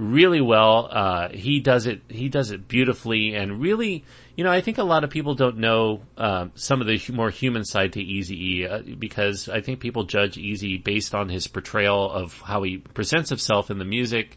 really 0.00 0.40
well. 0.40 0.88
Uh, 0.90 1.28
he 1.28 1.60
does 1.60 1.86
it. 1.86 2.00
He 2.08 2.28
does 2.28 2.50
it 2.50 2.66
beautifully, 2.66 3.34
and 3.34 3.60
really, 3.60 4.04
you 4.34 4.42
know, 4.42 4.50
I 4.50 4.62
think 4.62 4.78
a 4.78 4.82
lot 4.82 5.04
of 5.04 5.10
people 5.10 5.34
don't 5.34 5.58
know 5.58 6.02
uh, 6.16 6.48
some 6.54 6.80
of 6.80 6.86
the 6.86 7.00
more 7.12 7.30
human 7.30 7.64
side 7.64 7.92
to 7.92 8.00
Eazy 8.02 8.68
uh, 8.68 8.96
because 8.98 9.48
I 9.48 9.60
think 9.60 9.80
people 9.80 10.04
judge 10.04 10.36
Eazy 10.36 10.82
based 10.82 11.14
on 11.14 11.28
his 11.28 11.46
portrayal 11.46 12.10
of 12.10 12.40
how 12.40 12.62
he 12.62 12.78
presents 12.78 13.28
himself 13.28 13.70
in 13.70 13.78
the 13.78 13.84
music 13.84 14.36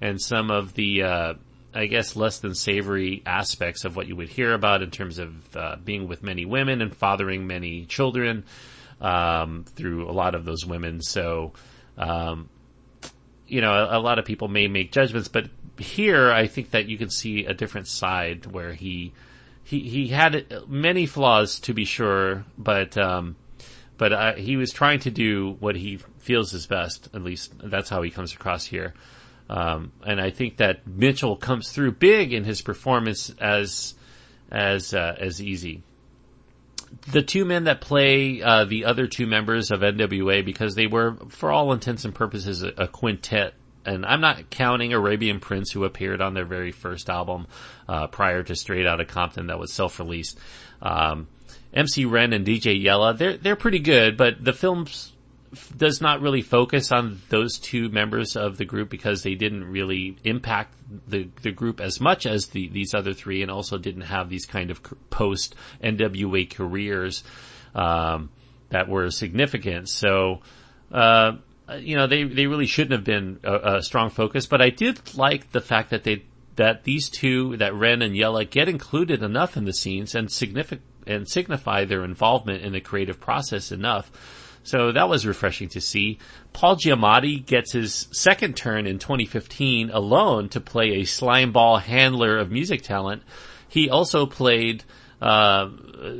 and 0.00 0.20
some 0.20 0.50
of 0.50 0.74
the. 0.74 1.02
Uh, 1.02 1.34
I 1.76 1.86
guess 1.86 2.14
less 2.14 2.38
than 2.38 2.54
savory 2.54 3.20
aspects 3.26 3.84
of 3.84 3.96
what 3.96 4.06
you 4.06 4.14
would 4.14 4.28
hear 4.28 4.54
about 4.54 4.80
in 4.80 4.92
terms 4.92 5.18
of 5.18 5.56
uh, 5.56 5.74
being 5.84 6.06
with 6.06 6.22
many 6.22 6.44
women 6.44 6.80
and 6.80 6.94
fathering 6.94 7.48
many 7.48 7.84
children 7.86 8.44
um, 9.00 9.64
through 9.64 10.08
a 10.08 10.12
lot 10.12 10.36
of 10.36 10.44
those 10.44 10.64
women. 10.64 11.02
So, 11.02 11.52
um, 11.98 12.48
you 13.46 13.60
know, 13.60 13.72
a, 13.72 13.98
a, 13.98 14.00
lot 14.00 14.18
of 14.18 14.24
people 14.24 14.48
may 14.48 14.68
make 14.68 14.92
judgments, 14.92 15.28
but 15.28 15.48
here 15.78 16.30
I 16.30 16.46
think 16.46 16.70
that 16.70 16.86
you 16.86 16.96
can 16.96 17.10
see 17.10 17.46
a 17.46 17.54
different 17.54 17.88
side 17.88 18.46
where 18.46 18.72
he 18.72 19.12
he 19.62 19.80
he 19.80 20.08
had 20.08 20.46
many 20.68 21.06
flaws 21.06 21.60
to 21.60 21.74
be 21.74 21.84
sure, 21.84 22.44
but 22.56 22.96
um, 22.96 23.36
but 23.96 24.12
uh, 24.12 24.34
he 24.34 24.56
was 24.56 24.72
trying 24.72 25.00
to 25.00 25.10
do 25.10 25.56
what 25.60 25.76
he 25.76 25.98
feels 26.18 26.52
is 26.52 26.66
best. 26.66 27.08
At 27.14 27.22
least 27.22 27.52
that's 27.62 27.88
how 27.88 28.02
he 28.02 28.10
comes 28.10 28.34
across 28.34 28.64
here. 28.64 28.94
Um, 29.48 29.92
and 30.06 30.20
I 30.20 30.30
think 30.30 30.56
that 30.58 30.86
Mitchell 30.86 31.36
comes 31.36 31.70
through 31.70 31.92
big 31.92 32.32
in 32.32 32.44
his 32.44 32.62
performance 32.62 33.32
as 33.40 33.94
as 34.50 34.94
uh, 34.94 35.16
as 35.18 35.40
Eazy 35.40 35.82
the 37.10 37.22
two 37.22 37.44
men 37.44 37.64
that 37.64 37.80
play 37.80 38.42
uh, 38.42 38.64
the 38.64 38.84
other 38.84 39.06
two 39.06 39.26
members 39.26 39.70
of 39.70 39.80
NWA 39.80 40.44
because 40.44 40.74
they 40.74 40.86
were, 40.86 41.16
for 41.28 41.50
all 41.50 41.72
intents 41.72 42.04
and 42.04 42.14
purposes, 42.14 42.62
a, 42.62 42.72
a, 42.76 42.88
quintet. 42.88 43.54
And 43.84 44.06
I'm 44.06 44.20
not 44.20 44.50
counting 44.50 44.92
Arabian 44.92 45.40
Prince, 45.40 45.70
who 45.70 45.84
appeared 45.84 46.20
on 46.20 46.34
their 46.34 46.46
very 46.46 46.72
first 46.72 47.10
album 47.10 47.46
uh, 47.88 48.06
prior 48.06 48.42
to 48.42 48.54
Straight 48.54 48.86
Outta 48.86 49.04
Compton, 49.04 49.48
that 49.48 49.58
was 49.58 49.72
self-released. 49.72 50.38
Um, 50.80 51.28
MC 51.72 52.04
Ren 52.04 52.32
and 52.32 52.46
DJ 52.46 52.80
Yella, 52.80 53.14
they're 53.14 53.36
they're 53.36 53.56
pretty 53.56 53.80
good, 53.80 54.16
but 54.16 54.42
the 54.42 54.52
film's 54.52 55.12
does 55.76 56.00
not 56.00 56.20
really 56.20 56.42
focus 56.42 56.92
on 56.92 57.20
those 57.28 57.58
two 57.58 57.88
members 57.88 58.36
of 58.36 58.56
the 58.56 58.64
group 58.64 58.90
because 58.90 59.22
they 59.22 59.34
didn't 59.34 59.64
really 59.64 60.16
impact 60.24 60.74
the 61.08 61.28
the 61.42 61.50
group 61.50 61.80
as 61.80 62.00
much 62.00 62.26
as 62.26 62.48
the 62.48 62.68
these 62.68 62.94
other 62.94 63.12
three, 63.12 63.42
and 63.42 63.50
also 63.50 63.78
didn't 63.78 64.02
have 64.02 64.28
these 64.28 64.46
kind 64.46 64.70
of 64.70 64.80
post 65.10 65.54
NWA 65.82 66.48
careers 66.48 67.24
um, 67.74 68.30
that 68.70 68.88
were 68.88 69.10
significant. 69.10 69.88
So. 69.88 70.40
Uh, 70.92 71.38
you 71.78 71.96
know, 71.96 72.06
they, 72.06 72.24
they 72.24 72.46
really 72.46 72.66
shouldn't 72.66 72.92
have 72.92 73.04
been 73.04 73.40
a, 73.42 73.76
a, 73.76 73.82
strong 73.82 74.10
focus, 74.10 74.44
but 74.44 74.60
I 74.60 74.68
did 74.68 75.16
like 75.16 75.50
the 75.50 75.62
fact 75.62 75.90
that 75.90 76.04
they, 76.04 76.24
that 76.56 76.84
these 76.84 77.08
two, 77.08 77.56
that 77.56 77.74
Ren 77.74 78.02
and 78.02 78.14
Yella 78.14 78.44
get 78.44 78.68
included 78.68 79.22
enough 79.22 79.56
in 79.56 79.64
the 79.64 79.72
scenes 79.72 80.14
and 80.14 80.30
significant, 80.30 80.82
and 81.06 81.26
signify 81.26 81.86
their 81.86 82.04
involvement 82.04 82.62
in 82.62 82.72
the 82.72 82.80
creative 82.80 83.18
process 83.18 83.72
enough 83.72 84.10
so 84.64 84.92
that 84.92 85.08
was 85.08 85.26
refreshing 85.26 85.68
to 85.68 85.80
see. 85.80 86.18
Paul 86.52 86.76
Giamatti 86.76 87.44
gets 87.44 87.72
his 87.72 88.08
second 88.12 88.56
turn 88.56 88.86
in 88.86 88.98
2015 88.98 89.90
alone 89.90 90.48
to 90.50 90.60
play 90.60 90.94
a 90.94 91.02
slimeball 91.02 91.80
handler 91.80 92.38
of 92.38 92.50
music 92.50 92.82
talent. 92.82 93.22
He 93.68 93.90
also 93.90 94.24
played 94.24 94.82
uh, 95.20 95.68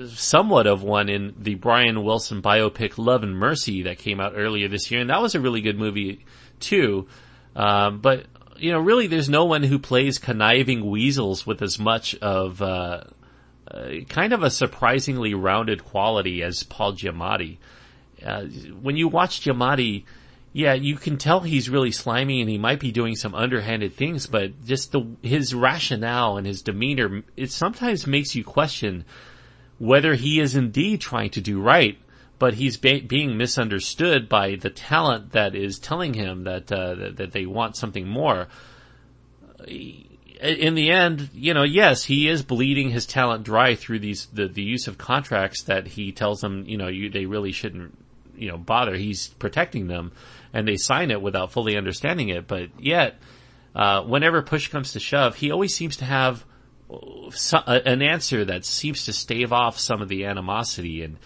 somewhat 0.08 0.66
of 0.66 0.82
one 0.82 1.08
in 1.08 1.34
the 1.38 1.54
Brian 1.54 2.04
Wilson 2.04 2.42
biopic 2.42 2.98
Love 2.98 3.22
and 3.22 3.36
Mercy 3.36 3.82
that 3.84 3.98
came 3.98 4.20
out 4.20 4.34
earlier 4.36 4.68
this 4.68 4.90
year, 4.90 5.00
and 5.00 5.10
that 5.10 5.22
was 5.22 5.34
a 5.34 5.40
really 5.40 5.62
good 5.62 5.78
movie 5.78 6.24
too. 6.60 7.08
Um, 7.56 8.00
but 8.00 8.26
you 8.58 8.72
know, 8.72 8.78
really, 8.78 9.06
there's 9.06 9.28
no 9.30 9.46
one 9.46 9.62
who 9.62 9.78
plays 9.78 10.18
conniving 10.18 10.88
weasels 10.90 11.46
with 11.46 11.62
as 11.62 11.78
much 11.78 12.14
of 12.16 12.60
uh, 12.60 13.04
uh, 13.70 13.88
kind 14.08 14.32
of 14.32 14.42
a 14.42 14.50
surprisingly 14.50 15.32
rounded 15.32 15.84
quality 15.84 16.42
as 16.42 16.62
Paul 16.62 16.92
Giamatti 16.92 17.58
uh, 18.24 18.44
when 18.80 18.96
you 18.96 19.08
watch 19.08 19.42
Giamatti, 19.42 20.04
yeah, 20.54 20.74
you 20.74 20.94
can 20.94 21.18
tell 21.18 21.40
he's 21.40 21.68
really 21.68 21.90
slimy 21.90 22.40
and 22.40 22.48
he 22.48 22.58
might 22.58 22.78
be 22.78 22.92
doing 22.92 23.16
some 23.16 23.34
underhanded 23.34 23.96
things, 23.96 24.28
but 24.28 24.64
just 24.64 24.92
the 24.92 25.04
his 25.20 25.52
rationale 25.52 26.36
and 26.36 26.46
his 26.46 26.62
demeanor, 26.62 27.22
it 27.36 27.50
sometimes 27.50 28.06
makes 28.06 28.36
you 28.36 28.44
question 28.44 29.04
whether 29.78 30.14
he 30.14 30.38
is 30.38 30.54
indeed 30.54 31.00
trying 31.00 31.30
to 31.30 31.40
do 31.40 31.60
right, 31.60 31.98
but 32.38 32.54
he's 32.54 32.76
be- 32.76 33.00
being 33.00 33.36
misunderstood 33.36 34.28
by 34.28 34.54
the 34.54 34.70
talent 34.70 35.32
that 35.32 35.56
is 35.56 35.80
telling 35.80 36.14
him 36.14 36.44
that, 36.44 36.70
uh, 36.70 36.94
that 36.94 37.16
that 37.16 37.32
they 37.32 37.46
want 37.46 37.76
something 37.76 38.06
more. 38.06 38.46
In 39.66 40.74
the 40.74 40.90
end, 40.90 41.30
you 41.34 41.52
know, 41.52 41.64
yes, 41.64 42.04
he 42.04 42.28
is 42.28 42.44
bleeding 42.44 42.90
his 42.90 43.06
talent 43.06 43.44
dry 43.44 43.74
through 43.74 43.98
these 43.98 44.26
the, 44.26 44.46
the 44.46 44.62
use 44.62 44.86
of 44.86 44.98
contracts 44.98 45.64
that 45.64 45.88
he 45.88 46.12
tells 46.12 46.40
them, 46.40 46.64
you 46.68 46.76
know, 46.76 46.88
you, 46.88 47.10
they 47.10 47.26
really 47.26 47.50
shouldn't 47.50 47.98
you 48.36 48.50
know, 48.50 48.56
bother. 48.56 48.94
He's 48.94 49.28
protecting 49.28 49.86
them 49.86 50.12
and 50.52 50.66
they 50.66 50.76
sign 50.76 51.10
it 51.10 51.20
without 51.20 51.52
fully 51.52 51.76
understanding 51.76 52.28
it. 52.28 52.46
But 52.46 52.70
yet, 52.78 53.16
uh, 53.74 54.02
whenever 54.02 54.40
push 54.42 54.68
comes 54.68 54.92
to 54.92 55.00
shove, 55.00 55.36
he 55.36 55.50
always 55.50 55.74
seems 55.74 55.96
to 55.98 56.04
have 56.04 56.44
an 57.66 58.02
answer 58.02 58.44
that 58.44 58.64
seems 58.64 59.06
to 59.06 59.12
stave 59.12 59.52
off 59.52 59.78
some 59.78 60.00
of 60.00 60.08
the 60.08 60.26
animosity 60.26 61.02
and, 61.02 61.18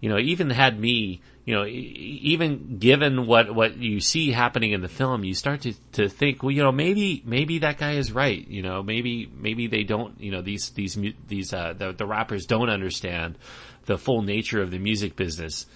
you 0.00 0.08
know, 0.08 0.18
even 0.18 0.50
had 0.50 0.78
me, 0.78 1.20
you 1.44 1.54
know, 1.54 1.64
even 1.66 2.78
given 2.78 3.26
what, 3.26 3.54
what 3.54 3.76
you 3.76 4.00
see 4.00 4.32
happening 4.32 4.72
in 4.72 4.80
the 4.80 4.88
film, 4.88 5.22
you 5.22 5.34
start 5.34 5.60
to, 5.60 5.74
to 5.92 6.08
think, 6.08 6.42
well, 6.42 6.50
you 6.50 6.62
know, 6.62 6.72
maybe, 6.72 7.22
maybe 7.24 7.58
that 7.58 7.78
guy 7.78 7.92
is 7.92 8.10
right. 8.10 8.46
You 8.48 8.62
know, 8.62 8.82
maybe, 8.82 9.30
maybe 9.32 9.68
they 9.68 9.84
don't, 9.84 10.20
you 10.20 10.32
know, 10.32 10.42
these, 10.42 10.70
these, 10.70 10.98
these, 11.28 11.52
uh, 11.52 11.74
the, 11.76 11.92
the 11.92 12.06
rappers 12.06 12.46
don't 12.46 12.70
understand 12.70 13.38
the 13.86 13.98
full 13.98 14.22
nature 14.22 14.62
of 14.62 14.70
the 14.70 14.78
music 14.78 15.14
business. 15.14 15.66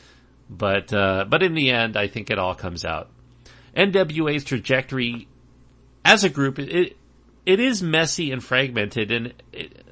But, 0.48 0.92
uh, 0.92 1.24
but 1.28 1.42
in 1.42 1.54
the 1.54 1.70
end, 1.70 1.96
I 1.96 2.06
think 2.06 2.30
it 2.30 2.38
all 2.38 2.54
comes 2.54 2.84
out. 2.84 3.10
NWA's 3.76 4.44
trajectory 4.44 5.28
as 6.04 6.24
a 6.24 6.28
group, 6.28 6.58
it, 6.58 6.96
it 7.44 7.60
is 7.60 7.82
messy 7.82 8.32
and 8.32 8.42
fragmented 8.42 9.10
and 9.10 9.34
it, 9.52 9.82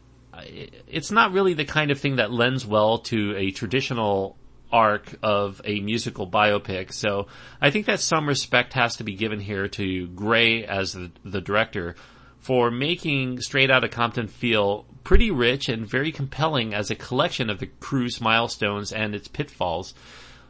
it's 0.88 1.10
not 1.10 1.32
really 1.32 1.54
the 1.54 1.64
kind 1.64 1.90
of 1.90 2.00
thing 2.00 2.16
that 2.16 2.32
lends 2.32 2.66
well 2.66 2.98
to 2.98 3.36
a 3.36 3.50
traditional 3.50 4.36
arc 4.72 5.14
of 5.22 5.60
a 5.64 5.80
musical 5.80 6.28
biopic. 6.28 6.92
So 6.92 7.28
I 7.60 7.70
think 7.70 7.86
that 7.86 8.00
some 8.00 8.26
respect 8.26 8.72
has 8.72 8.96
to 8.96 9.04
be 9.04 9.14
given 9.14 9.40
here 9.40 9.68
to 9.68 10.08
Gray 10.08 10.64
as 10.64 10.92
the, 10.92 11.12
the 11.24 11.40
director 11.40 11.94
for 12.40 12.70
making 12.70 13.40
Straight 13.40 13.70
Outta 13.70 13.88
Compton 13.88 14.28
feel 14.28 14.84
pretty 15.04 15.30
rich 15.30 15.68
and 15.68 15.86
very 15.86 16.12
compelling 16.12 16.74
as 16.74 16.90
a 16.90 16.94
collection 16.94 17.48
of 17.48 17.58
the 17.58 17.66
crew's 17.66 18.20
milestones 18.20 18.92
and 18.92 19.14
its 19.14 19.28
pitfalls, 19.28 19.94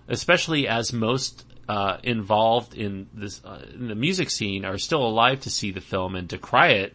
especially 0.08 0.68
as 0.68 0.92
most 0.92 1.44
uh, 1.68 1.98
involved 2.02 2.74
in 2.74 3.08
this 3.14 3.42
uh, 3.44 3.64
in 3.74 3.88
the 3.88 3.94
music 3.94 4.30
scene 4.30 4.64
are 4.64 4.78
still 4.78 5.06
alive 5.06 5.40
to 5.40 5.50
see 5.50 5.70
the 5.70 5.80
film 5.80 6.14
and 6.14 6.28
decry 6.28 6.68
it 6.68 6.94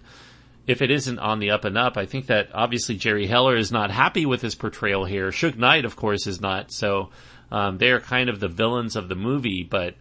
if 0.67 0.83
it 0.83 0.91
isn't 0.91 1.17
on 1.17 1.39
the 1.39 1.49
up 1.49 1.65
and 1.65 1.77
up. 1.77 1.97
I 1.97 2.05
think 2.05 2.27
that 2.27 2.49
obviously 2.53 2.95
Jerry 2.95 3.25
Heller 3.25 3.55
is 3.55 3.71
not 3.71 3.89
happy 3.89 4.27
with 4.27 4.41
his 4.41 4.53
portrayal 4.53 5.05
here. 5.05 5.29
Suge 5.29 5.57
Knight, 5.57 5.85
of 5.85 5.95
course, 5.95 6.27
is 6.27 6.39
not. 6.39 6.71
So 6.71 7.09
um, 7.51 7.79
they 7.79 7.89
are 7.89 7.99
kind 7.99 8.29
of 8.29 8.39
the 8.39 8.47
villains 8.47 8.95
of 8.95 9.09
the 9.09 9.15
movie, 9.15 9.63
but 9.67 9.95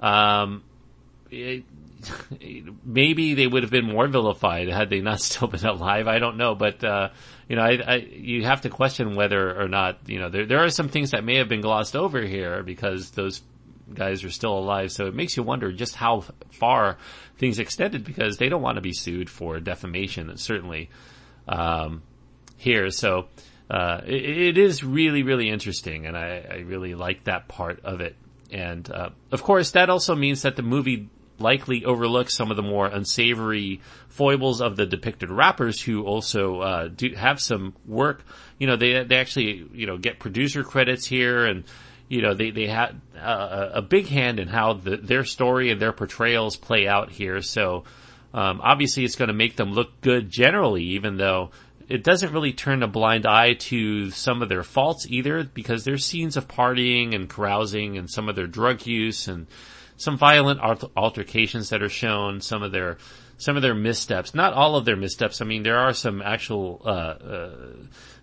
um, 0.00 0.62
it, 1.28 1.64
maybe 2.84 3.34
they 3.34 3.48
would 3.48 3.64
have 3.64 3.72
been 3.72 3.86
more 3.86 4.06
vilified 4.06 4.68
had 4.68 4.90
they 4.90 5.00
not 5.00 5.20
still 5.20 5.48
been 5.48 5.66
alive. 5.66 6.06
I 6.06 6.20
don't 6.20 6.36
know, 6.36 6.54
but 6.54 6.84
uh, 6.84 7.08
you 7.48 7.56
know, 7.56 7.62
I, 7.62 7.78
I, 7.86 7.94
you 7.96 8.44
have 8.44 8.62
to 8.62 8.70
question 8.70 9.14
whether 9.14 9.60
or 9.60 9.68
not 9.68 10.08
you 10.08 10.18
know 10.18 10.28
there 10.28 10.46
there 10.46 10.64
are 10.64 10.70
some 10.70 10.88
things 10.88 11.12
that 11.12 11.24
may 11.24 11.36
have 11.36 11.48
been 11.48 11.60
glossed 11.60 11.94
over 11.94 12.20
here 12.20 12.62
because 12.62 13.10
those 13.10 13.42
guys 13.92 14.24
are 14.24 14.30
still 14.30 14.58
alive. 14.58 14.92
So 14.92 15.06
it 15.06 15.14
makes 15.14 15.36
you 15.36 15.42
wonder 15.42 15.72
just 15.72 15.94
how 15.94 16.24
far 16.50 16.98
things 17.38 17.58
extended 17.58 18.04
because 18.04 18.36
they 18.36 18.48
don't 18.48 18.62
want 18.62 18.76
to 18.76 18.82
be 18.82 18.92
sued 18.92 19.30
for 19.30 19.60
defamation, 19.60 20.36
certainly, 20.36 20.90
um, 21.48 22.02
here. 22.56 22.90
So, 22.90 23.28
uh, 23.70 24.00
it, 24.06 24.24
it 24.24 24.58
is 24.58 24.84
really, 24.84 25.22
really 25.22 25.48
interesting 25.48 26.06
and 26.06 26.16
I, 26.16 26.44
I, 26.48 26.56
really 26.58 26.94
like 26.94 27.24
that 27.24 27.48
part 27.48 27.80
of 27.84 28.00
it. 28.00 28.14
And, 28.52 28.88
uh, 28.88 29.10
of 29.32 29.42
course, 29.42 29.72
that 29.72 29.90
also 29.90 30.14
means 30.14 30.42
that 30.42 30.54
the 30.54 30.62
movie 30.62 31.08
likely 31.38 31.84
overlook 31.84 32.30
some 32.30 32.50
of 32.50 32.56
the 32.56 32.62
more 32.62 32.86
unsavory 32.86 33.80
foibles 34.08 34.60
of 34.60 34.76
the 34.76 34.86
depicted 34.86 35.30
rappers 35.30 35.80
who 35.80 36.04
also, 36.04 36.60
uh, 36.60 36.88
do 36.88 37.14
have 37.14 37.40
some 37.40 37.74
work. 37.86 38.24
You 38.58 38.66
know, 38.66 38.76
they, 38.76 39.04
they 39.04 39.16
actually, 39.16 39.68
you 39.72 39.86
know, 39.86 39.98
get 39.98 40.18
producer 40.18 40.64
credits 40.64 41.06
here 41.06 41.44
and, 41.46 41.64
you 42.08 42.22
know, 42.22 42.34
they, 42.34 42.50
they 42.50 42.66
had 42.66 43.00
uh, 43.20 43.70
a 43.74 43.82
big 43.82 44.06
hand 44.06 44.40
in 44.40 44.48
how 44.48 44.74
the, 44.74 44.96
their 44.96 45.24
story 45.24 45.70
and 45.70 45.80
their 45.80 45.92
portrayals 45.92 46.56
play 46.56 46.86
out 46.86 47.10
here. 47.10 47.42
So, 47.42 47.84
um, 48.32 48.60
obviously 48.62 49.04
it's 49.04 49.16
going 49.16 49.28
to 49.28 49.34
make 49.34 49.56
them 49.56 49.72
look 49.72 50.00
good 50.00 50.30
generally, 50.30 50.84
even 50.84 51.16
though 51.16 51.50
it 51.88 52.02
doesn't 52.02 52.32
really 52.32 52.52
turn 52.52 52.82
a 52.82 52.88
blind 52.88 53.26
eye 53.26 53.54
to 53.54 54.10
some 54.10 54.42
of 54.42 54.48
their 54.48 54.64
faults 54.64 55.06
either, 55.08 55.44
because 55.44 55.84
there's 55.84 56.04
scenes 56.04 56.36
of 56.36 56.48
partying 56.48 57.14
and 57.14 57.28
carousing 57.28 57.96
and 57.96 58.10
some 58.10 58.28
of 58.28 58.34
their 58.34 58.48
drug 58.48 58.86
use 58.86 59.28
and 59.28 59.46
some 59.96 60.16
violent 60.18 60.60
altercations 60.96 61.70
that 61.70 61.82
are 61.82 61.88
shown, 61.88 62.40
some 62.40 62.62
of 62.62 62.72
their, 62.72 62.98
some 63.38 63.56
of 63.56 63.62
their 63.62 63.74
missteps. 63.74 64.34
Not 64.34 64.52
all 64.52 64.76
of 64.76 64.84
their 64.84 64.96
missteps. 64.96 65.40
I 65.40 65.44
mean, 65.44 65.62
there 65.62 65.78
are 65.78 65.92
some 65.92 66.22
actual, 66.22 66.82
uh, 66.84 66.88
uh, 66.88 67.50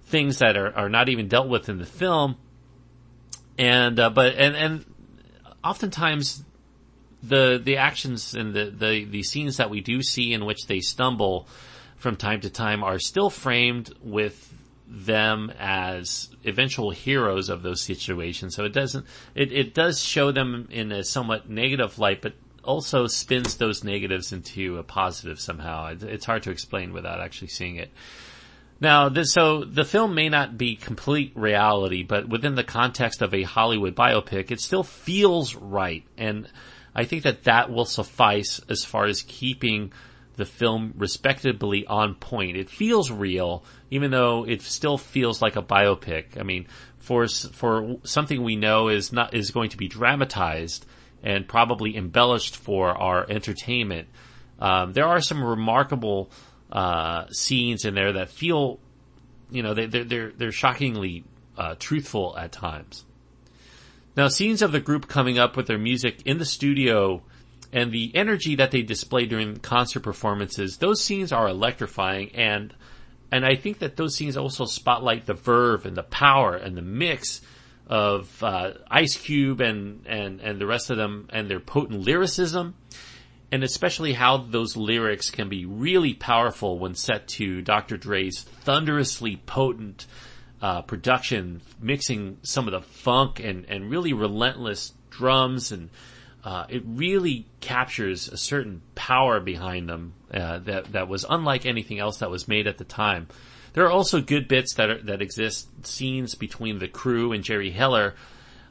things 0.05 0.39
that 0.39 0.57
are, 0.57 0.75
are 0.75 0.89
not 0.89 1.09
even 1.09 1.27
dealt 1.27 1.47
with 1.49 1.69
in 1.69 1.79
the 1.79 1.85
film 1.85 2.37
and 3.57 3.99
uh, 3.99 4.09
but 4.09 4.35
and 4.35 4.55
and 4.55 4.85
oftentimes 5.63 6.43
the 7.21 7.61
the 7.63 7.77
actions 7.77 8.33
and 8.33 8.53
the, 8.53 8.65
the 8.65 9.05
the 9.05 9.23
scenes 9.23 9.57
that 9.57 9.69
we 9.69 9.81
do 9.81 10.01
see 10.01 10.33
in 10.33 10.45
which 10.45 10.67
they 10.67 10.79
stumble 10.79 11.47
from 11.97 12.15
time 12.15 12.41
to 12.41 12.49
time 12.49 12.83
are 12.83 12.99
still 12.99 13.29
framed 13.29 13.93
with 14.01 14.53
them 14.95 15.51
as 15.57 16.29
eventual 16.45 16.91
heroes 16.91 17.49
of 17.49 17.63
those 17.63 17.81
situations. 17.81 18.55
So 18.55 18.63
it 18.63 18.73
doesn't 18.73 19.07
it, 19.33 19.51
it 19.51 19.73
does 19.73 19.99
show 19.99 20.31
them 20.31 20.67
in 20.69 20.91
a 20.91 21.03
somewhat 21.03 21.49
negative 21.49 21.97
light, 21.97 22.21
but 22.21 22.33
also 22.63 23.07
spins 23.07 23.57
those 23.57 23.83
negatives 23.83 24.31
into 24.31 24.77
a 24.77 24.83
positive 24.83 25.39
somehow. 25.39 25.95
It's 25.99 26.25
hard 26.25 26.43
to 26.43 26.51
explain 26.51 26.93
without 26.93 27.19
actually 27.19 27.47
seeing 27.47 27.77
it. 27.77 27.91
Now, 28.79 29.09
this, 29.09 29.33
so 29.33 29.63
the 29.63 29.85
film 29.85 30.13
may 30.13 30.29
not 30.29 30.57
be 30.57 30.75
complete 30.75 31.31
reality, 31.35 32.03
but 32.03 32.29
within 32.29 32.55
the 32.55 32.63
context 32.63 33.21
of 33.21 33.33
a 33.33 33.43
Hollywood 33.43 33.95
biopic, 33.95 34.51
it 34.51 34.59
still 34.59 34.83
feels 34.83 35.55
right. 35.55 36.03
And 36.17 36.47
I 36.93 37.05
think 37.05 37.23
that 37.23 37.45
that 37.45 37.71
will 37.71 37.85
suffice 37.85 38.61
as 38.69 38.85
far 38.85 39.05
as 39.05 39.23
keeping 39.23 39.91
the 40.35 40.45
film 40.45 40.93
respectably 40.97 41.85
on 41.85 42.15
point. 42.15 42.57
It 42.57 42.69
feels 42.69 43.11
real, 43.11 43.63
even 43.91 44.11
though 44.11 44.45
it 44.47 44.61
still 44.61 44.97
feels 44.97 45.41
like 45.41 45.55
a 45.55 45.61
biopic. 45.61 46.39
I 46.39 46.43
mean, 46.43 46.67
for, 46.97 47.27
for 47.27 47.97
something 48.03 48.41
we 48.41 48.55
know 48.55 48.89
is 48.89 49.11
not, 49.11 49.33
is 49.33 49.51
going 49.51 49.69
to 49.69 49.77
be 49.77 49.87
dramatized 49.87 50.85
and 51.21 51.47
probably 51.47 51.95
embellished 51.95 52.55
for 52.55 52.89
our 52.89 53.25
entertainment. 53.29 54.07
Um, 54.59 54.93
there 54.93 55.05
are 55.05 55.21
some 55.21 55.43
remarkable 55.43 56.31
uh, 56.71 57.27
scenes 57.29 57.85
in 57.85 57.93
there 57.93 58.13
that 58.13 58.29
feel, 58.29 58.79
you 59.51 59.63
know, 59.63 59.73
they, 59.73 59.85
they're, 59.85 60.03
they're, 60.03 60.31
they're 60.31 60.51
shockingly 60.51 61.23
uh, 61.57 61.75
truthful 61.77 62.35
at 62.37 62.51
times. 62.51 63.05
Now, 64.15 64.27
scenes 64.27 64.61
of 64.61 64.71
the 64.71 64.79
group 64.79 65.07
coming 65.07 65.39
up 65.39 65.57
with 65.57 65.67
their 65.67 65.77
music 65.77 66.21
in 66.25 66.37
the 66.37 66.45
studio 66.45 67.23
and 67.73 67.91
the 67.91 68.11
energy 68.15 68.55
that 68.55 68.71
they 68.71 68.83
display 68.83 69.25
during 69.25 69.57
concert 69.57 70.01
performances, 70.01 70.77
those 70.77 71.03
scenes 71.03 71.31
are 71.33 71.47
electrifying 71.47 72.29
and 72.35 72.73
and 73.31 73.43
I 73.43 73.55
think 73.55 73.79
that 73.79 73.97
those 73.97 74.15
scenes 74.15 74.37
also 74.37 74.65
spotlight 74.65 75.25
the 75.25 75.33
verve 75.33 75.87
and 75.87 75.97
the 75.97 76.03
power 76.03 76.55
and 76.55 76.77
the 76.77 76.83
mix 76.83 77.41
of 77.87 78.43
uh, 78.43 78.73
Ice 78.91 79.17
Cube 79.17 79.59
and, 79.59 80.05
and, 80.05 80.39
and 80.39 80.61
the 80.61 80.67
rest 80.67 80.91
of 80.91 80.97
them 80.97 81.27
and 81.33 81.49
their 81.49 81.59
potent 81.59 82.01
lyricism 82.01 82.75
and 83.51 83.63
especially 83.63 84.13
how 84.13 84.37
those 84.37 84.75
lyrics 84.75 85.29
can 85.29 85.47
be 85.47 85.63
really 85.63 86.13
powerful 86.13 86.79
when 86.79 86.95
set 86.95 87.27
to 87.27 87.61
Dr. 87.61 87.97
Dre's 87.97 88.41
thunderously 88.41 89.37
potent 89.45 90.07
uh, 90.59 90.81
production, 90.81 91.61
mixing 91.79 92.37
some 92.41 92.67
of 92.67 92.71
the 92.71 92.81
funk 92.81 93.39
and, 93.39 93.65
and 93.67 93.91
really 93.91 94.11
relentless 94.11 94.93
drums, 95.11 95.71
and 95.71 95.91
uh, 96.43 96.65
it 96.69 96.83
really 96.85 97.47
captures 97.61 98.27
a 98.27 98.37
certain 98.37 98.81
power 98.95 99.39
behind 99.39 99.87
them 99.87 100.13
uh, 100.33 100.59
that 100.59 100.91
that 100.91 101.07
was 101.07 101.25
unlike 101.29 101.65
anything 101.65 101.99
else 101.99 102.17
that 102.17 102.29
was 102.29 102.47
made 102.47 102.67
at 102.67 102.77
the 102.77 102.83
time. 102.83 103.27
There 103.73 103.85
are 103.85 103.91
also 103.91 104.21
good 104.21 104.47
bits 104.47 104.75
that 104.75 104.89
are, 104.89 105.01
that 105.03 105.21
exist, 105.21 105.67
scenes 105.85 106.35
between 106.35 106.79
the 106.79 106.87
crew 106.87 107.31
and 107.31 107.43
Jerry 107.43 107.71
Heller. 107.71 108.13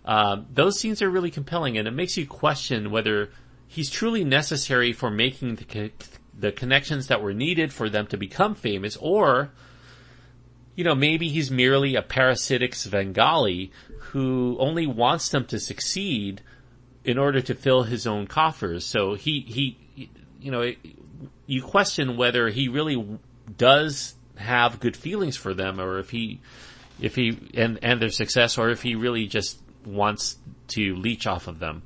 Um, 0.04 0.46
those 0.52 0.78
scenes 0.78 1.02
are 1.02 1.10
really 1.10 1.30
compelling, 1.30 1.76
and 1.78 1.88
it 1.88 1.92
makes 1.92 2.16
you 2.16 2.26
question 2.26 2.90
whether 2.90 3.30
he's 3.66 3.90
truly 3.90 4.22
necessary 4.22 4.92
for 4.92 5.10
making 5.10 5.56
the, 5.56 5.90
the 6.38 6.52
connections 6.52 7.06
that 7.06 7.22
were 7.22 7.32
needed 7.32 7.72
for 7.72 7.88
them 7.88 8.06
to 8.08 8.16
become 8.16 8.54
famous, 8.54 8.96
or, 8.98 9.50
you 10.76 10.84
know, 10.84 10.94
maybe 10.94 11.28
he's 11.28 11.50
merely 11.50 11.94
a 11.94 12.02
parasitic 12.02 12.74
Svengali 12.74 13.72
who 13.98 14.56
only 14.60 14.86
wants 14.86 15.30
them 15.30 15.46
to 15.46 15.58
succeed 15.58 16.42
in 17.04 17.18
order 17.18 17.40
to 17.40 17.54
fill 17.54 17.82
his 17.82 18.06
own 18.06 18.26
coffers. 18.26 18.84
So 18.84 19.14
he, 19.14 19.40
he, 19.40 20.08
you 20.40 20.50
know, 20.50 20.72
you 21.46 21.62
question 21.62 22.16
whether 22.16 22.48
he 22.48 22.68
really 22.68 23.18
does 23.56 24.14
have 24.36 24.80
good 24.80 24.96
feelings 24.96 25.36
for 25.36 25.54
them 25.54 25.80
or 25.80 25.98
if 25.98 26.10
he, 26.10 26.40
if 27.00 27.14
he, 27.14 27.38
and, 27.54 27.78
and 27.82 28.00
their 28.00 28.10
success, 28.10 28.58
or 28.58 28.70
if 28.70 28.82
he 28.82 28.94
really 28.94 29.26
just 29.26 29.58
wants 29.84 30.36
to 30.68 30.94
leech 30.96 31.26
off 31.26 31.48
of 31.48 31.58
them. 31.58 31.82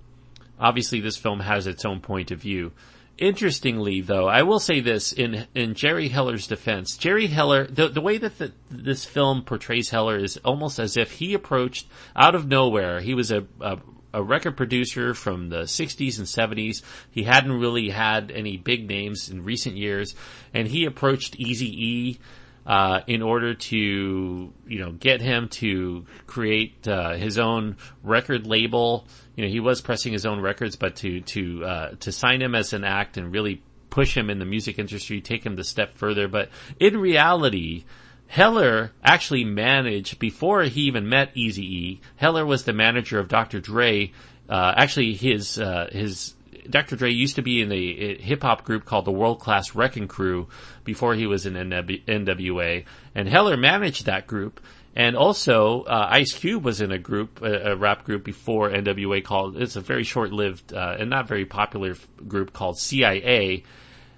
Obviously, 0.58 1.00
this 1.00 1.16
film 1.16 1.40
has 1.40 1.66
its 1.66 1.84
own 1.84 2.00
point 2.00 2.30
of 2.30 2.38
view. 2.38 2.72
Interestingly, 3.18 4.02
though, 4.02 4.28
I 4.28 4.42
will 4.42 4.60
say 4.60 4.80
this 4.80 5.12
in 5.12 5.46
in 5.54 5.72
Jerry 5.72 6.08
Heller's 6.08 6.46
defense. 6.46 6.98
Jerry 6.98 7.28
Heller, 7.28 7.66
the 7.66 7.88
the 7.88 8.02
way 8.02 8.18
that 8.18 8.36
the, 8.36 8.52
this 8.70 9.06
film 9.06 9.42
portrays 9.42 9.88
Heller 9.88 10.18
is 10.18 10.36
almost 10.44 10.78
as 10.78 10.98
if 10.98 11.12
he 11.12 11.32
approached 11.32 11.86
out 12.14 12.34
of 12.34 12.46
nowhere. 12.46 13.00
He 13.00 13.14
was 13.14 13.30
a, 13.30 13.46
a 13.60 13.78
a 14.16 14.22
record 14.22 14.56
producer 14.56 15.12
from 15.12 15.50
the 15.50 15.62
60s 15.62 16.18
and 16.18 16.26
70s. 16.26 16.82
He 17.10 17.22
hadn't 17.22 17.52
really 17.52 17.90
had 17.90 18.30
any 18.30 18.56
big 18.56 18.88
names 18.88 19.28
in 19.28 19.44
recent 19.44 19.76
years, 19.76 20.14
and 20.54 20.66
he 20.66 20.86
approached 20.86 21.36
Easy 21.36 21.86
E. 21.86 22.18
Uh, 22.66 23.00
in 23.06 23.22
order 23.22 23.54
to, 23.54 24.52
you 24.66 24.78
know, 24.80 24.90
get 24.90 25.20
him 25.20 25.48
to 25.48 26.04
create 26.26 26.88
uh, 26.88 27.14
his 27.14 27.38
own 27.38 27.76
record 28.02 28.44
label, 28.44 29.06
you 29.36 29.44
know, 29.44 29.48
he 29.48 29.60
was 29.60 29.80
pressing 29.80 30.12
his 30.12 30.26
own 30.26 30.40
records, 30.40 30.74
but 30.74 30.96
to 30.96 31.20
to 31.20 31.64
uh, 31.64 31.90
to 32.00 32.10
sign 32.10 32.42
him 32.42 32.56
as 32.56 32.72
an 32.72 32.82
act 32.82 33.18
and 33.18 33.32
really 33.32 33.62
push 33.88 34.16
him 34.16 34.30
in 34.30 34.40
the 34.40 34.44
music 34.44 34.80
industry, 34.80 35.20
take 35.20 35.46
him 35.46 35.54
the 35.54 35.62
step 35.62 35.94
further. 35.94 36.26
But 36.26 36.48
in 36.80 36.96
reality, 36.96 37.84
Heller 38.26 38.92
actually 39.02 39.44
managed 39.44 40.18
before 40.18 40.62
he 40.64 40.82
even 40.82 41.08
met 41.08 41.30
Easy 41.34 41.64
E. 41.64 42.00
Heller 42.16 42.44
was 42.44 42.64
the 42.64 42.72
manager 42.72 43.18
of 43.18 43.28
Dr. 43.28 43.60
Dre. 43.60 44.12
Uh, 44.48 44.74
actually, 44.76 45.14
his 45.14 45.58
uh, 45.58 45.88
his 45.92 46.34
Dr. 46.68 46.96
Dre 46.96 47.10
used 47.10 47.36
to 47.36 47.42
be 47.42 47.62
in 47.62 47.70
a, 47.72 48.16
hip 48.18 48.42
hop 48.42 48.64
group 48.64 48.84
called 48.84 49.04
the 49.04 49.12
World 49.12 49.40
Class 49.40 49.74
Wrecking 49.74 50.08
Crew 50.08 50.48
before 50.84 51.14
he 51.14 51.26
was 51.26 51.46
in 51.46 51.54
NWA, 51.54 52.84
and 53.14 53.28
Heller 53.28 53.56
managed 53.56 54.06
that 54.06 54.26
group. 54.26 54.60
And 54.94 55.14
also, 55.14 55.82
uh, 55.82 56.08
Ice 56.10 56.32
Cube 56.32 56.64
was 56.64 56.80
in 56.80 56.90
a 56.90 56.98
group, 56.98 57.42
a, 57.42 57.72
a, 57.72 57.76
rap 57.76 58.04
group 58.04 58.24
before 58.24 58.70
NWA 58.70 59.22
called. 59.22 59.58
It's 59.58 59.76
a 59.76 59.82
very 59.82 60.04
short-lived 60.04 60.72
uh, 60.72 60.96
and 60.98 61.10
not 61.10 61.28
very 61.28 61.44
popular 61.44 61.96
group 62.26 62.54
called 62.54 62.78
CIA 62.78 63.62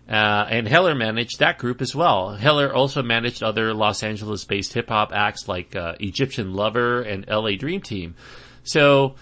uh, 0.09 0.47
and 0.49 0.67
Heller 0.67 0.95
managed 0.95 1.41
that 1.41 1.59
group 1.59 1.83
as 1.83 1.95
well. 1.95 2.35
Heller 2.35 2.73
also 2.73 3.03
managed 3.03 3.43
other 3.43 3.75
Los 3.75 4.03
Angeles-based 4.03 4.73
hip-hop 4.73 5.13
acts 5.13 5.49
like 5.49 5.77
uh, 5.77 5.95
Egyptian 6.01 6.55
Lover 6.55 7.03
and 7.03 7.27
LA 7.29 7.57
Dream 7.57 7.83
Team. 7.83 8.15
So 8.63 9.17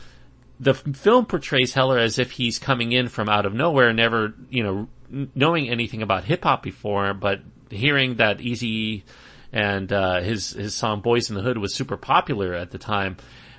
the 0.61 0.75
film 0.75 1.27
portrays 1.27 1.75
Heller 1.75 1.99
as 1.99 2.18
if 2.18 2.31
he's 2.31 2.59
coming 2.59 2.92
in 2.92 3.09
from 3.09 3.29
out 3.29 3.46
of 3.46 3.55
nowhere, 3.55 3.92
never, 3.92 4.35
you 4.49 4.62
know, 4.62 4.88
knowing 5.35 5.68
anything 5.68 6.03
about 6.03 6.25
hip-hop 6.25 6.62
before, 6.62 7.14
but 7.14 7.40
hearing 7.70 8.16
that 8.16 8.38
Eazy 8.38 9.03
and 9.53 9.92
uh, 9.92 10.20
his 10.20 10.51
his 10.51 10.75
song 10.75 11.01
"Boys 11.01 11.31
in 11.31 11.37
the 11.37 11.42
Hood" 11.42 11.59
was 11.59 11.75
super 11.75 11.96
popular 11.96 12.55
at 12.55 12.70
the 12.70 12.79
time. 12.79 13.16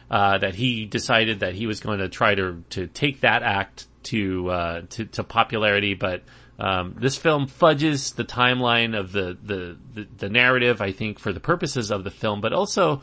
Uh, 0.09 0.37
that 0.37 0.55
he 0.55 0.85
decided 0.85 1.41
that 1.41 1.53
he 1.53 1.67
was 1.67 1.81
going 1.81 1.99
to 1.99 2.07
try 2.07 2.33
to 2.33 2.63
to 2.69 2.87
take 2.87 3.21
that 3.21 3.43
act 3.43 3.87
to 4.03 4.49
uh, 4.49 4.81
to, 4.89 5.05
to 5.05 5.23
popularity, 5.23 5.95
but 5.95 6.23
um, 6.59 6.95
this 6.99 7.17
film 7.17 7.47
fudges 7.47 8.13
the 8.13 8.25
timeline 8.25 8.97
of 8.97 9.11
the, 9.11 9.37
the, 9.43 9.77
the, 9.93 10.07
the, 10.17 10.29
narrative, 10.29 10.81
I 10.81 10.91
think, 10.91 11.19
for 11.19 11.31
the 11.31 11.39
purposes 11.39 11.91
of 11.91 12.03
the 12.03 12.09
film, 12.09 12.41
but 12.41 12.51
also 12.51 13.01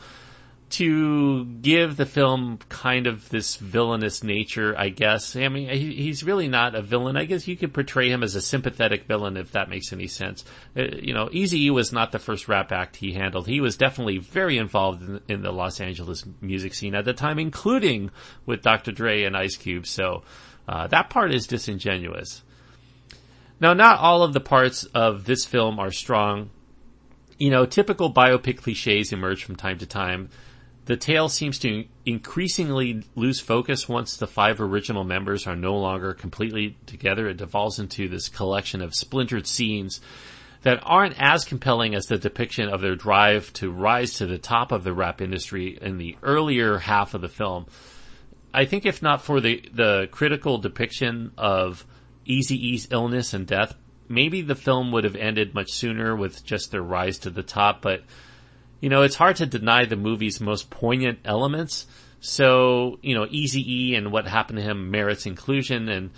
to 0.71 1.45
give 1.45 1.95
the 1.95 2.05
film 2.05 2.59
kind 2.67 3.07
of 3.07 3.29
this 3.29 3.55
villainous 3.55 4.23
nature, 4.23 4.75
I 4.77 4.89
guess. 4.89 5.35
I 5.37 5.47
mean, 5.47 5.69
he, 5.69 5.93
he's 5.93 6.23
really 6.23 6.49
not 6.49 6.75
a 6.75 6.81
villain. 6.81 7.15
I 7.15 7.23
guess 7.23 7.47
you 7.47 7.55
could 7.55 7.73
portray 7.73 8.09
him 8.09 8.23
as 8.23 8.35
a 8.35 8.41
sympathetic 8.41 9.05
villain 9.05 9.37
if 9.37 9.51
that 9.51 9.69
makes 9.69 9.93
any 9.93 10.07
sense. 10.07 10.43
Uh, 10.75 10.83
you 11.01 11.13
know, 11.13 11.27
Eazy 11.27 11.69
was 11.69 11.93
not 11.93 12.11
the 12.11 12.19
first 12.19 12.49
rap 12.49 12.73
act 12.73 12.97
he 12.97 13.13
handled. 13.13 13.47
He 13.47 13.61
was 13.61 13.77
definitely 13.77 14.17
very 14.17 14.57
involved 14.57 15.01
in, 15.01 15.21
in 15.29 15.41
the 15.43 15.53
Los 15.53 15.79
Angeles 15.79 16.25
music 16.41 16.73
scene 16.73 16.95
at 16.95 17.05
the 17.05 17.13
time, 17.13 17.39
including 17.39 18.11
with 18.45 18.63
Dr. 18.63 18.91
Dre 18.91 19.23
and 19.23 19.37
Ice 19.37 19.55
Cube. 19.55 19.85
So, 19.85 20.23
uh, 20.67 20.87
that 20.87 21.09
part 21.09 21.31
is 21.31 21.47
disingenuous. 21.47 22.41
Now, 23.59 23.73
not 23.73 23.99
all 23.99 24.23
of 24.23 24.33
the 24.33 24.41
parts 24.41 24.83
of 24.85 25.25
this 25.25 25.45
film 25.45 25.79
are 25.79 25.91
strong. 25.91 26.49
You 27.37 27.49
know, 27.51 27.65
typical 27.65 28.13
biopic 28.13 28.57
cliches 28.57 29.13
emerge 29.13 29.43
from 29.43 29.55
time 29.55 29.77
to 29.79 29.85
time. 29.85 30.29
The 30.85 30.97
tale 30.97 31.29
seems 31.29 31.57
to 31.59 31.85
increasingly 32.05 33.03
lose 33.15 33.39
focus 33.39 33.89
once 33.89 34.17
the 34.17 34.27
five 34.27 34.61
original 34.61 35.03
members 35.03 35.47
are 35.47 35.55
no 35.55 35.75
longer 35.75 36.13
completely 36.13 36.77
together. 36.85 37.27
It 37.27 37.37
devolves 37.37 37.79
into 37.79 38.07
this 38.07 38.29
collection 38.29 38.81
of 38.81 38.93
splintered 38.93 39.47
scenes 39.47 39.99
that 40.61 40.79
aren't 40.83 41.19
as 41.19 41.43
compelling 41.43 41.95
as 41.95 42.05
the 42.05 42.17
depiction 42.17 42.69
of 42.69 42.81
their 42.81 42.95
drive 42.95 43.51
to 43.53 43.71
rise 43.71 44.15
to 44.15 44.25
the 44.25 44.37
top 44.37 44.71
of 44.71 44.83
the 44.83 44.93
rap 44.93 45.21
industry 45.21 45.77
in 45.81 45.97
the 45.97 46.17
earlier 46.21 46.77
half 46.77 47.13
of 47.13 47.21
the 47.21 47.29
film. 47.29 47.65
I 48.53 48.65
think 48.65 48.85
if 48.85 49.01
not 49.01 49.21
for 49.21 49.41
the, 49.41 49.67
the 49.73 50.07
critical 50.11 50.59
depiction 50.59 51.31
of 51.37 51.85
Easy 52.25 52.55
E's 52.69 52.87
illness 52.91 53.33
and 53.33 53.47
death, 53.47 53.75
maybe 54.07 54.41
the 54.41 54.55
film 54.55 54.91
would 54.91 55.03
have 55.03 55.15
ended 55.15 55.53
much 55.53 55.71
sooner 55.71 56.15
with 56.15 56.45
just 56.45 56.71
their 56.71 56.81
rise 56.81 57.19
to 57.19 57.29
the 57.29 57.43
top, 57.43 57.81
but 57.81 58.03
you 58.81 58.89
know, 58.89 59.03
it's 59.03 59.15
hard 59.15 59.37
to 59.37 59.45
deny 59.45 59.85
the 59.85 59.95
movie's 59.95 60.41
most 60.41 60.69
poignant 60.69 61.19
elements. 61.25 61.87
So, 62.19 62.99
you 63.01 63.15
know, 63.15 63.25
Easy 63.29 63.91
E 63.91 63.95
and 63.95 64.11
what 64.11 64.27
happened 64.27 64.59
to 64.59 64.63
him 64.63 64.91
merits 64.91 65.25
inclusion 65.25 65.89
and 65.89 66.11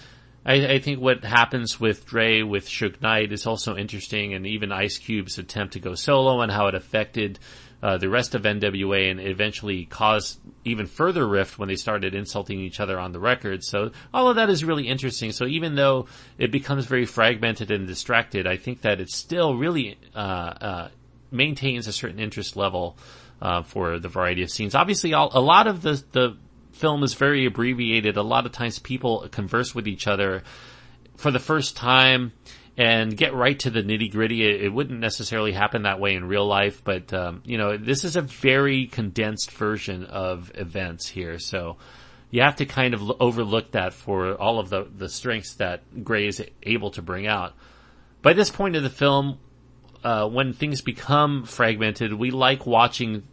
I, 0.45 0.75
I, 0.75 0.79
think 0.79 1.01
what 1.01 1.25
happens 1.25 1.77
with 1.77 2.05
Dre 2.05 2.41
with 2.41 2.69
Suge 2.69 3.01
Knight 3.01 3.33
is 3.33 3.45
also 3.45 3.75
interesting 3.75 4.33
and 4.33 4.47
even 4.47 4.71
Ice 4.71 4.97
Cube's 4.97 5.37
attempt 5.37 5.73
to 5.73 5.81
go 5.81 5.93
solo 5.93 6.39
and 6.39 6.49
how 6.49 6.67
it 6.67 6.75
affected 6.75 7.37
uh, 7.81 7.97
the 7.97 8.09
rest 8.09 8.33
of 8.33 8.41
NWA 8.41 9.11
and 9.11 9.19
eventually 9.19 9.85
caused 9.85 10.39
even 10.65 10.87
further 10.87 11.27
rift 11.27 11.59
when 11.59 11.69
they 11.69 11.75
started 11.75 12.15
insulting 12.15 12.59
each 12.59 12.79
other 12.79 12.99
on 12.99 13.11
the 13.11 13.19
record. 13.19 13.63
So 13.63 13.91
all 14.13 14.29
of 14.29 14.37
that 14.37 14.49
is 14.49 14.63
really 14.63 14.87
interesting. 14.87 15.31
So 15.31 15.45
even 15.45 15.75
though 15.75 16.07
it 16.39 16.51
becomes 16.51 16.85
very 16.85 17.05
fragmented 17.05 17.69
and 17.69 17.85
distracted, 17.87 18.47
I 18.47 18.57
think 18.57 18.81
that 18.81 18.99
it 18.99 19.09
still 19.09 19.55
really 19.55 19.97
uh, 20.15 20.17
uh, 20.17 20.87
maintains 21.29 21.87
a 21.87 21.93
certain 21.93 22.19
interest 22.19 22.55
level 22.55 22.97
uh, 23.41 23.61
for 23.61 23.99
the 23.99 24.09
variety 24.09 24.41
of 24.41 24.49
scenes. 24.49 24.73
Obviously, 24.73 25.13
all, 25.13 25.29
a 25.33 25.41
lot 25.41 25.67
of 25.67 25.83
the 25.83 26.03
the 26.11 26.37
film 26.71 27.03
is 27.03 27.13
very 27.13 27.45
abbreviated. 27.45 28.17
A 28.17 28.23
lot 28.23 28.45
of 28.45 28.51
times 28.51 28.79
people 28.79 29.27
converse 29.29 29.75
with 29.75 29.87
each 29.87 30.07
other 30.07 30.43
for 31.15 31.31
the 31.31 31.39
first 31.39 31.75
time 31.75 32.31
and 32.77 33.17
get 33.17 33.33
right 33.33 33.57
to 33.59 33.71
the 33.71 33.81
nitty 33.81 34.11
gritty. 34.11 34.47
It, 34.47 34.65
it, 34.65 34.69
wouldn't 34.69 34.99
necessarily 34.99 35.51
happen 35.51 35.83
that 35.83 35.99
way 35.99 36.13
in 36.13 36.25
real 36.25 36.45
life, 36.45 36.83
but 36.83 37.11
um, 37.13 37.41
you 37.43 37.57
know, 37.57 37.75
this 37.75 38.03
is 38.03 38.15
a 38.15 38.21
very 38.21 38.85
condensed 38.85 39.51
version 39.51 40.05
of 40.05 40.51
events 40.55 41.07
here, 41.07 41.39
so 41.39 41.77
you 42.29 42.41
have 42.41 42.57
to 42.57 42.65
kind 42.65 42.93
of 42.93 43.11
overlook 43.19 43.71
that 43.71 43.93
for 43.93 44.35
all 44.35 44.59
of 44.59 44.69
the 44.69 44.87
the 44.95 45.09
strengths 45.09 45.55
that 45.55 46.03
Gray 46.03 46.27
is 46.27 46.43
able 46.63 46.91
to 46.91 47.01
bring 47.01 47.25
out. 47.25 47.53
By 48.21 48.33
this 48.33 48.49
point 48.49 48.75
in 48.75 48.83
the 48.83 48.89
film, 48.89 49.39
uh, 50.03 50.27
when 50.27 50.53
things 50.53 50.81
become 50.81 51.45
fragmented, 51.45 52.13
we 52.13 52.31
like 52.31 52.65
watching 52.65 53.23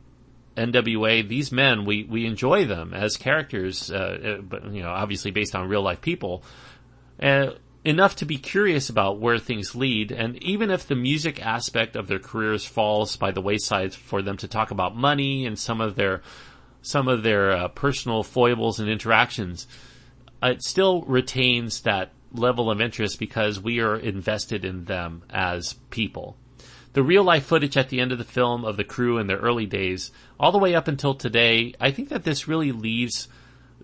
NWA. 0.57 1.27
These 1.29 1.53
men, 1.53 1.85
we 1.85 2.05
we 2.05 2.27
enjoy 2.27 2.65
them 2.65 2.95
as 2.95 3.17
characters, 3.17 3.91
uh, 3.91 4.39
uh, 4.39 4.43
but 4.43 4.73
you 4.73 4.83
know, 4.83 4.91
obviously 4.91 5.31
based 5.31 5.55
on 5.55 5.69
real 5.69 5.83
life 5.83 6.01
people. 6.01 6.43
Uh, 7.23 7.53
enough 7.85 8.17
to 8.17 8.25
be 8.25 8.39
curious 8.39 8.89
about 8.89 9.21
where 9.21 9.39
things 9.39 9.75
lead, 9.75 10.11
and 10.11 10.43
even 10.43 10.71
if 10.71 10.87
the 10.87 10.97
music 10.97 11.45
aspect 11.45 11.97
of 11.97 12.07
their 12.07 12.19
careers 12.19 12.65
falls 12.65 13.17
by 13.17 13.31
the 13.31 13.43
wayside 13.43 13.95
for 13.95 14.23
them 14.23 14.37
to 14.39 14.49
talk 14.49 14.71
about 14.71 14.97
money 14.97 15.47
and 15.47 15.59
some 15.59 15.81
of 15.81 15.95
their 15.95 16.23
some 16.81 17.09
of 17.09 17.23
their 17.23 17.51
uh, 17.51 17.69
personal 17.69 18.23
foibles 18.23 18.79
and 18.79 18.91
interactions, 18.91 19.67
it 20.43 20.63
still 20.63 21.01
retains 21.03 21.81
that 21.81 22.11
level 22.31 22.71
of 22.71 22.81
interest 22.81 23.19
because 23.19 23.59
we 23.59 23.81
are 23.81 23.97
invested 23.97 24.67
in 24.67 24.85
them 24.85 25.23
as 25.31 25.75
people. 25.89 26.37
The 26.93 27.03
real 27.03 27.25
life 27.25 27.47
footage 27.47 27.77
at 27.79 27.89
the 27.89 28.01
end 28.01 28.13
of 28.13 28.19
the 28.19 28.25
film 28.25 28.65
of 28.65 28.77
the 28.77 28.85
crew 28.85 29.19
in 29.19 29.29
their 29.29 29.39
early 29.39 29.65
days, 29.65 30.13
all 30.39 30.53
the 30.53 30.59
way 30.59 30.75
up 30.75 30.87
until 30.87 31.15
today, 31.15 31.75
I 31.81 31.91
think 31.91 32.11
that 32.11 32.25
this 32.25 32.47
really 32.47 32.71
leaves 32.71 33.29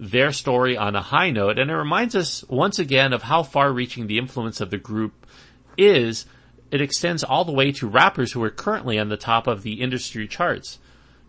their 0.01 0.33
story 0.33 0.79
on 0.79 0.97
a 0.97 1.03
high 1.03 1.31
note, 1.31 1.59
and 1.59 1.71
it 1.71 1.77
reminds 1.77 2.17
us 2.17 2.43
once 2.49 2.79
again 2.79 3.13
of 3.13 3.23
how 3.23 3.43
far 3.43 3.71
reaching 3.71 4.07
the 4.07 4.17
influence 4.17 4.63
of 4.63 4.71
the 4.71 4.79
group 4.79 5.27
is. 5.77 6.25
It 6.71 6.81
extends 6.81 7.23
all 7.23 7.45
the 7.45 7.53
way 7.53 7.71
to 7.73 7.87
rappers 7.87 8.33
who 8.33 8.43
are 8.43 8.51
currently 8.51 8.99
on 8.99 9.11
the 9.11 9.19
top 9.19 9.47
of 9.47 9.63
the 9.63 9.83
industry 9.83 10.27
charts. 10.27 10.79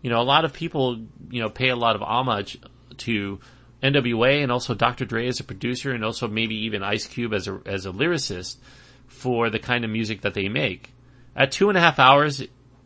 You 0.00 0.08
know, 0.08 0.20
a 0.20 0.24
lot 0.24 0.46
of 0.46 0.54
people, 0.54 1.04
you 1.30 1.42
know, 1.42 1.50
pay 1.50 1.68
a 1.68 1.76
lot 1.76 1.96
of 1.96 2.02
homage 2.02 2.58
to 2.98 3.40
NWA 3.82 4.42
and 4.42 4.50
also 4.50 4.74
Dr. 4.74 5.04
Dre 5.04 5.28
as 5.28 5.38
a 5.38 5.44
producer 5.44 5.92
and 5.92 6.02
also 6.02 6.26
maybe 6.26 6.54
even 6.64 6.82
Ice 6.82 7.06
Cube 7.06 7.34
as 7.34 7.48
a, 7.48 7.60
as 7.66 7.84
a 7.84 7.92
lyricist 7.92 8.56
for 9.06 9.50
the 9.50 9.58
kind 9.58 9.84
of 9.84 9.90
music 9.90 10.22
that 10.22 10.32
they 10.32 10.48
make. 10.48 10.94
At 11.36 11.52
two 11.52 11.68
and 11.68 11.76
a 11.76 11.80
half 11.80 11.98
hours, 11.98 12.42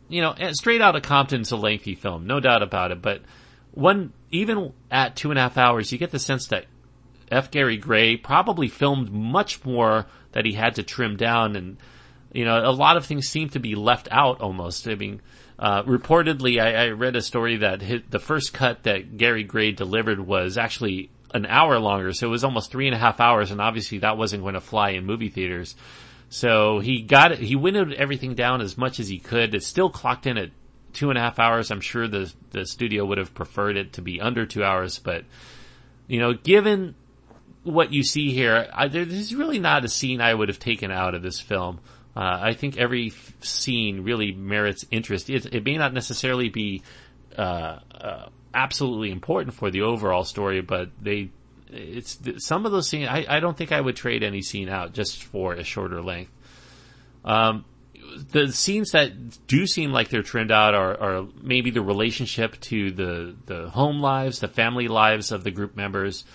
you 0.09 0.21
know, 0.21 0.31
eh, 0.31 0.51
straight 0.51 0.81
out 0.81 0.97
of 0.97 1.03
Compton's 1.03 1.51
a 1.51 1.55
lengthy 1.55 1.95
film, 1.95 2.27
no 2.27 2.41
doubt 2.41 2.63
about 2.63 2.91
it, 2.91 3.01
but 3.01 3.21
one 3.77 4.11
even 4.31 4.73
at 4.89 5.15
two 5.15 5.29
and 5.29 5.37
a 5.37 5.43
half 5.43 5.57
hours, 5.57 5.91
you 5.91 5.97
get 5.97 6.11
the 6.11 6.19
sense 6.19 6.47
that 6.47 6.65
F. 7.31 7.51
Gary 7.51 7.77
Gray 7.77 8.17
probably 8.17 8.67
filmed 8.67 9.11
much 9.11 9.63
more 9.63 10.07
that 10.31 10.45
he 10.45 10.53
had 10.53 10.75
to 10.75 10.83
trim 10.83 11.15
down, 11.15 11.55
and 11.55 11.77
you 12.33 12.43
know 12.43 12.69
a 12.69 12.71
lot 12.71 12.97
of 12.97 13.05
things 13.05 13.27
seem 13.27 13.49
to 13.49 13.59
be 13.59 13.75
left 13.75 14.07
out 14.11 14.41
almost. 14.41 14.87
I 14.87 14.95
mean, 14.95 15.21
uh, 15.59 15.83
reportedly, 15.83 16.61
I, 16.61 16.85
I, 16.85 16.89
read 16.89 17.15
a 17.15 17.21
story 17.21 17.57
that 17.57 17.81
the 18.09 18.19
first 18.19 18.53
cut 18.53 18.83
that 18.83 19.17
Gary 19.17 19.43
Gray 19.43 19.71
delivered 19.71 20.19
was 20.19 20.57
actually 20.57 21.11
an 21.33 21.45
hour 21.45 21.77
longer, 21.79 22.13
so 22.13 22.27
it 22.27 22.31
was 22.31 22.43
almost 22.43 22.71
three 22.71 22.87
and 22.87 22.95
a 22.95 22.99
half 22.99 23.19
hours, 23.19 23.51
and 23.51 23.61
obviously 23.61 23.99
that 23.99 24.17
wasn't 24.17 24.41
going 24.41 24.55
to 24.55 24.61
fly 24.61 24.91
in 24.91 25.05
movie 25.05 25.29
theaters. 25.29 25.75
So 26.29 26.79
he 26.79 27.03
got 27.03 27.31
it, 27.31 27.39
he 27.39 27.55
winnowed 27.55 27.93
everything 27.93 28.33
down 28.33 28.61
as 28.61 28.77
much 28.77 28.99
as 28.99 29.07
he 29.07 29.19
could. 29.19 29.53
It 29.53 29.63
still 29.63 29.89
clocked 29.89 30.25
in 30.25 30.37
at 30.37 30.49
two 30.93 31.09
and 31.09 31.17
a 31.17 31.21
half 31.21 31.39
hours. 31.39 31.71
I'm 31.71 31.81
sure 31.81 32.07
the 32.07 32.31
the 32.51 32.65
studio 32.65 33.05
would 33.05 33.17
have 33.17 33.33
preferred 33.33 33.77
it 33.77 33.93
to 33.93 34.01
be 34.01 34.21
under 34.21 34.45
two 34.45 34.63
hours, 34.63 34.99
but 34.99 35.25
You 36.07 36.19
know, 36.19 36.33
given 36.33 36.95
what 37.63 37.91
you 37.91 38.03
see 38.03 38.31
here, 38.31 38.69
I, 38.73 38.87
there's 38.87 39.35
really 39.35 39.59
not 39.59 39.83
a 39.83 39.89
scene 39.89 40.21
I 40.21 40.33
would 40.33 40.47
have 40.49 40.59
taken 40.59 40.89
out 40.89 41.15
of 41.15 41.21
this 41.21 41.39
film. 41.39 41.79
Uh, 42.15 42.39
I 42.41 42.53
think 42.53 42.77
every 42.77 43.07
f- 43.07 43.33
scene 43.41 44.01
really 44.01 44.31
merits 44.31 44.85
interest. 44.89 45.29
It, 45.29 45.53
it 45.53 45.65
may 45.65 45.77
not 45.77 45.93
necessarily 45.93 46.49
be 46.49 46.81
uh, 47.37 47.79
uh, 47.91 48.29
absolutely 48.53 49.11
important 49.11 49.53
for 49.53 49.69
the 49.69 49.81
overall 49.81 50.23
story, 50.23 50.61
but 50.61 50.89
they 51.01 51.29
it's 51.69 52.17
some 52.37 52.65
of 52.65 52.71
those 52.71 52.87
scenes. 52.87 53.09
I, 53.09 53.25
I 53.27 53.39
don't 53.41 53.57
think 53.57 53.73
I 53.73 53.81
would 53.81 53.97
trade 53.97 54.23
any 54.23 54.41
scene 54.41 54.69
out 54.69 54.93
just 54.93 55.23
for 55.25 55.53
a 55.53 55.65
shorter 55.65 56.01
length. 56.01 56.31
Um, 57.25 57.65
the 58.17 58.51
scenes 58.51 58.91
that 58.91 59.47
do 59.47 59.67
seem 59.67 59.91
like 59.91 60.09
they're 60.09 60.23
trimmed 60.23 60.51
out 60.51 60.73
are, 60.73 60.99
are, 60.99 61.27
maybe 61.41 61.71
the 61.71 61.81
relationship 61.81 62.59
to 62.61 62.91
the 62.91 63.35
the 63.45 63.69
home 63.69 64.01
lives, 64.01 64.39
the 64.39 64.47
family 64.47 64.87
lives 64.87 65.31
of 65.31 65.43
the 65.43 65.51
group 65.51 65.75
members. 65.75 66.25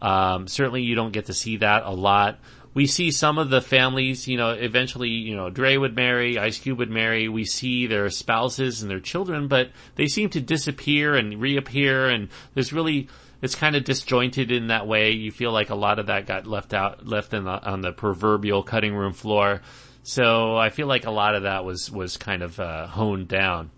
Um, 0.00 0.48
certainly, 0.48 0.82
you 0.82 0.94
don't 0.94 1.12
get 1.12 1.26
to 1.26 1.34
see 1.34 1.58
that 1.58 1.84
a 1.84 1.92
lot. 1.92 2.38
We 2.74 2.86
see 2.86 3.12
some 3.12 3.38
of 3.38 3.50
the 3.50 3.60
families, 3.60 4.26
you 4.26 4.36
know, 4.36 4.50
eventually, 4.50 5.10
you 5.10 5.36
know, 5.36 5.48
Dre 5.48 5.76
would 5.76 5.94
marry, 5.94 6.38
Ice 6.38 6.58
Cube 6.58 6.78
would 6.78 6.90
marry. 6.90 7.28
We 7.28 7.44
see 7.44 7.86
their 7.86 8.10
spouses 8.10 8.82
and 8.82 8.90
their 8.90 8.98
children, 8.98 9.46
but 9.46 9.70
they 9.94 10.08
seem 10.08 10.28
to 10.30 10.40
disappear 10.40 11.14
and 11.14 11.40
reappear, 11.40 12.08
and 12.08 12.28
there's 12.54 12.72
really 12.72 13.08
it's 13.44 13.54
kind 13.54 13.76
of 13.76 13.84
disjointed 13.84 14.50
in 14.50 14.68
that 14.68 14.86
way. 14.86 15.10
You 15.10 15.30
feel 15.30 15.52
like 15.52 15.68
a 15.68 15.74
lot 15.74 15.98
of 15.98 16.06
that 16.06 16.26
got 16.26 16.46
left 16.46 16.72
out, 16.72 17.06
left 17.06 17.30
the, 17.30 17.38
on 17.38 17.82
the 17.82 17.92
proverbial 17.92 18.62
cutting 18.62 18.94
room 18.94 19.12
floor. 19.12 19.60
So 20.02 20.56
I 20.56 20.70
feel 20.70 20.86
like 20.86 21.04
a 21.04 21.10
lot 21.10 21.34
of 21.34 21.42
that 21.42 21.62
was 21.62 21.90
was 21.90 22.16
kind 22.16 22.42
of 22.42 22.58
uh, 22.58 22.86
honed 22.86 23.28
down 23.28 23.70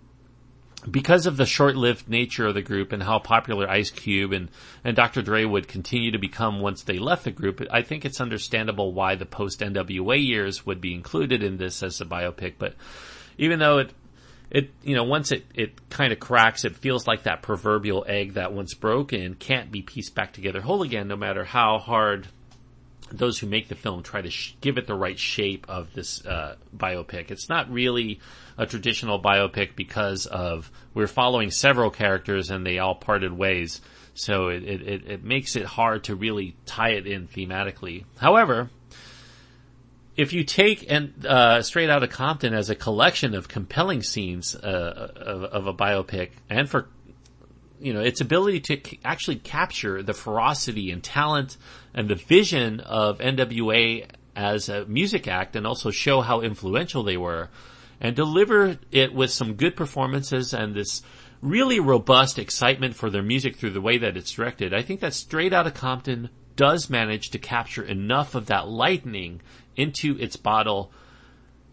because 0.88 1.26
of 1.26 1.36
the 1.36 1.46
short-lived 1.46 2.08
nature 2.08 2.46
of 2.46 2.54
the 2.54 2.62
group 2.62 2.92
and 2.92 3.02
how 3.02 3.18
popular 3.18 3.68
Ice 3.68 3.90
Cube 3.90 4.32
and, 4.32 4.50
and 4.84 4.94
Dr. 4.94 5.20
Dre 5.20 5.44
would 5.44 5.66
continue 5.66 6.12
to 6.12 6.18
become 6.18 6.60
once 6.60 6.84
they 6.84 6.98
left 7.00 7.24
the 7.24 7.32
group, 7.32 7.60
I 7.68 7.82
think 7.82 8.04
it's 8.04 8.20
understandable 8.20 8.92
why 8.92 9.16
the 9.16 9.26
post 9.26 9.60
NWA 9.60 10.24
years 10.24 10.64
would 10.64 10.80
be 10.80 10.94
included 10.94 11.42
in 11.42 11.56
this 11.56 11.82
as 11.82 12.00
a 12.00 12.04
biopic. 12.04 12.54
But 12.58 12.74
even 13.36 13.58
though 13.58 13.78
it 13.78 13.92
it 14.50 14.70
you 14.82 14.94
know 14.94 15.04
once 15.04 15.32
it 15.32 15.44
it 15.54 15.88
kind 15.90 16.12
of 16.12 16.20
cracks 16.20 16.64
it 16.64 16.76
feels 16.76 17.06
like 17.06 17.24
that 17.24 17.42
proverbial 17.42 18.04
egg 18.06 18.34
that 18.34 18.52
once 18.52 18.74
broken 18.74 19.34
can't 19.34 19.72
be 19.72 19.82
pieced 19.82 20.14
back 20.14 20.32
together 20.32 20.60
whole 20.60 20.82
again 20.82 21.08
no 21.08 21.16
matter 21.16 21.44
how 21.44 21.78
hard 21.78 22.28
those 23.10 23.38
who 23.38 23.46
make 23.46 23.68
the 23.68 23.74
film 23.74 24.02
try 24.02 24.20
to 24.20 24.30
sh- 24.30 24.54
give 24.60 24.78
it 24.78 24.86
the 24.86 24.94
right 24.94 25.18
shape 25.18 25.66
of 25.68 25.92
this 25.92 26.24
uh, 26.26 26.56
biopic. 26.76 27.30
It's 27.30 27.48
not 27.48 27.70
really 27.70 28.20
a 28.58 28.66
traditional 28.66 29.20
biopic 29.20 29.76
because 29.76 30.26
of 30.26 30.70
we're 30.94 31.06
following 31.06 31.50
several 31.50 31.90
characters 31.90 32.50
and 32.50 32.66
they 32.66 32.78
all 32.78 32.94
parted 32.94 33.32
ways. 33.32 33.80
So 34.14 34.48
it, 34.48 34.64
it, 34.64 35.06
it 35.06 35.24
makes 35.24 35.56
it 35.56 35.66
hard 35.66 36.04
to 36.04 36.16
really 36.16 36.56
tie 36.64 36.90
it 36.90 37.06
in 37.06 37.28
thematically. 37.28 38.04
However 38.18 38.70
if 40.16 40.32
you 40.32 40.44
take 40.44 40.90
and 40.90 41.26
uh, 41.26 41.62
straight 41.62 41.90
out 41.90 42.02
of 42.02 42.10
Compton 42.10 42.54
as 42.54 42.70
a 42.70 42.74
collection 42.74 43.34
of 43.34 43.48
compelling 43.48 44.02
scenes 44.02 44.54
uh, 44.54 45.12
of, 45.14 45.44
of, 45.44 45.66
a 45.66 45.74
biopic, 45.74 46.30
and 46.48 46.68
for 46.68 46.88
you 47.78 47.92
know 47.92 48.00
its 48.00 48.20
ability 48.20 48.60
to 48.60 48.80
c- 48.82 48.98
actually 49.04 49.36
capture 49.36 50.02
the 50.02 50.14
ferocity 50.14 50.90
and 50.90 51.02
talent 51.02 51.58
and 51.94 52.08
the 52.08 52.14
vision 52.14 52.80
of 52.80 53.18
NWA 53.18 54.06
as 54.34 54.68
a 54.68 54.86
music 54.86 55.28
act, 55.28 55.54
and 55.54 55.66
also 55.66 55.90
show 55.90 56.22
how 56.22 56.40
influential 56.40 57.02
they 57.02 57.16
were, 57.16 57.50
and 58.00 58.16
deliver 58.16 58.78
it 58.90 59.12
with 59.14 59.30
some 59.30 59.54
good 59.54 59.76
performances 59.76 60.54
and 60.54 60.74
this 60.74 61.02
really 61.42 61.78
robust 61.78 62.38
excitement 62.38 62.94
for 62.94 63.10
their 63.10 63.22
music 63.22 63.56
through 63.56 63.70
the 63.70 63.80
way 63.80 63.98
that 63.98 64.16
it's 64.16 64.32
directed. 64.32 64.72
I 64.72 64.80
think 64.80 65.00
that 65.00 65.12
straight 65.12 65.52
out 65.52 65.66
of 65.66 65.74
Compton 65.74 66.30
does 66.56 66.88
manage 66.88 67.30
to 67.30 67.38
capture 67.38 67.84
enough 67.84 68.34
of 68.34 68.46
that 68.46 68.66
lightning 68.66 69.42
into 69.76 70.16
its 70.18 70.36
bottle 70.36 70.90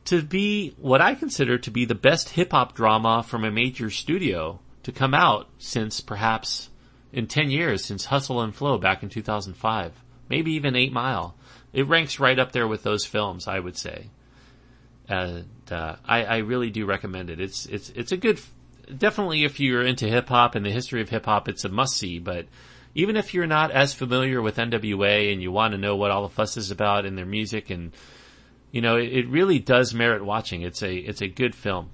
to 0.06 0.22
be 0.22 0.76
what 0.78 1.02
I 1.02 1.16
consider 1.16 1.58
to 1.58 1.72
be 1.72 1.86
the 1.86 1.96
best 1.96 2.30
hip 2.30 2.52
hop 2.52 2.76
drama 2.76 3.24
from 3.24 3.44
a 3.44 3.52
major 3.52 3.89
studio 3.89 4.60
to 4.84 4.92
come 4.92 5.13
out 5.13 5.50
since 5.58 6.02
perhaps 6.02 6.70
in 7.12 7.28
10 7.28 7.52
years 7.52 7.86
since 7.86 8.06
Hustle 8.06 8.42
and 8.42 8.54
Flow 8.54 8.78
back 8.78 9.04
in 9.04 9.10
2005. 9.10 9.94
Maybe 10.30 10.54
even 10.54 10.76
8 10.76 10.92
Mile. 10.92 11.36
It 11.72 11.88
ranks 11.88 12.20
right 12.20 12.38
up 12.38 12.52
there 12.52 12.68
with 12.68 12.84
those 12.84 13.06
films, 13.06 13.48
I 13.48 13.60
would 13.60 13.78
say. 13.78 14.10
And 15.08 15.48
uh, 15.72 15.96
I, 16.06 16.24
I 16.24 16.38
really 16.38 16.70
do 16.70 16.86
recommend 16.86 17.30
it. 17.30 17.39
It's 17.39 17.66
it's 17.66 17.89
it's 17.89 18.12
a 18.12 18.18
good, 18.18 18.39
definitely 18.98 19.44
if 19.44 19.60
you're 19.60 19.84
into 19.84 20.08
hip 20.08 20.30
hop 20.30 20.56
and 20.56 20.66
the 20.66 20.72
history 20.72 21.02
of 21.02 21.10
hip 21.10 21.26
hop, 21.26 21.50
it's 21.50 21.66
a 21.66 21.70
must 21.70 21.98
see. 21.98 22.20
But 22.20 22.46
even 22.95 23.15
if 23.15 23.34
you're 23.34 23.47
not 23.47 23.71
as 23.71 23.93
familiar 23.93 24.41
with 24.41 24.58
NWA 24.58 25.32
and 25.32 25.41
you 25.41 25.51
want 25.51 25.73
to 25.73 25.77
know 25.77 25.95
what 25.95 26.12
all 26.12 26.23
the 26.23 26.34
fuss 26.34 26.58
is 26.58 26.71
about 26.71 27.06
in 27.06 27.15
their 27.15 27.25
music 27.25 27.69
and 27.69 27.91
you 28.73 28.82
know, 28.82 28.97
it, 28.97 29.13
it 29.13 29.29
really 29.29 29.60
does 29.60 29.93
merit 29.93 30.25
watching. 30.25 30.63
It's 30.63 30.82
a 30.82 30.93
it's 30.93 31.21
a 31.21 31.27
good 31.27 31.53
film, 31.53 31.91